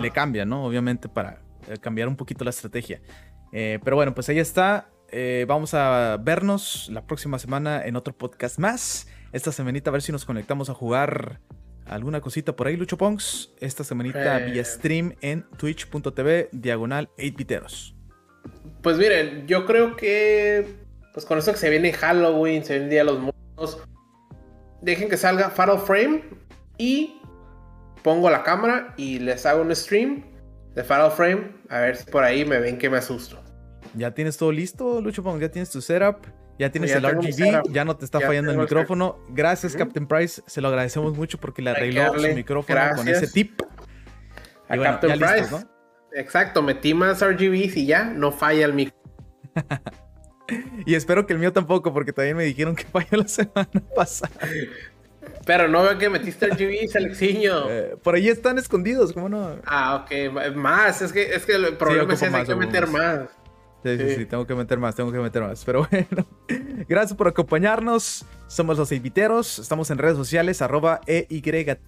[0.00, 0.64] le cambia, ¿no?
[0.64, 3.00] Obviamente para eh, cambiar un poquito la estrategia.
[3.52, 4.88] Eh, pero bueno, pues ahí está.
[5.46, 9.06] vamos a vernos la próxima semana en otro podcast más.
[9.32, 11.40] Esta semanita a ver si nos conectamos a jugar
[11.86, 13.50] alguna cosita por ahí, Lucho Ponks.
[13.60, 17.94] Esta semanita vía stream en twitch.tv diagonal 8biteros.
[18.82, 23.00] Pues miren, yo creo que pues con eso que se viene Halloween, se viene Día
[23.00, 23.82] de los Muertos,
[24.82, 26.24] dejen que salga Fatal Frame
[26.76, 27.20] y
[28.02, 30.24] pongo la cámara y les hago un stream
[30.74, 31.52] de Fatal Frame.
[31.70, 33.42] A ver si por ahí me ven que me asusto.
[33.94, 35.40] ¿Ya tienes todo listo, Lucho Ponks?
[35.40, 36.26] ¿Ya tienes tu setup?
[36.58, 39.18] Ya tienes el RGB, ya no te está fallando el micrófono.
[39.28, 40.42] Gracias, Captain Price.
[40.46, 43.60] Se lo agradecemos mucho porque le arregló su micrófono con ese tip.
[44.68, 45.66] A Captain Price.
[46.12, 49.12] Exacto, metí más RGBs y ya no falla el micrófono.
[50.86, 54.32] y espero que el mío tampoco, porque también me dijeron que falló la semana pasada.
[55.44, 57.68] Pero no veo que metiste RGBs, Alexiño.
[57.70, 59.58] Eh, por ahí están escondidos, ¿cómo no?
[59.66, 60.54] Ah, ok.
[60.54, 63.28] Más, es que, es que el problema es que hay que meter más.
[63.84, 65.64] Sí, sí, sí, tengo que meter más, tengo que meter más.
[65.64, 66.26] Pero bueno,
[66.88, 68.24] gracias por acompañarnos.
[68.46, 69.58] Somos los Eviteros.
[69.58, 71.82] Estamos en redes sociales, arroba EYTViteros.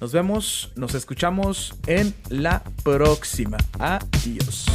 [0.00, 3.56] Nos vemos, nos escuchamos en la próxima.
[3.78, 4.66] Adiós.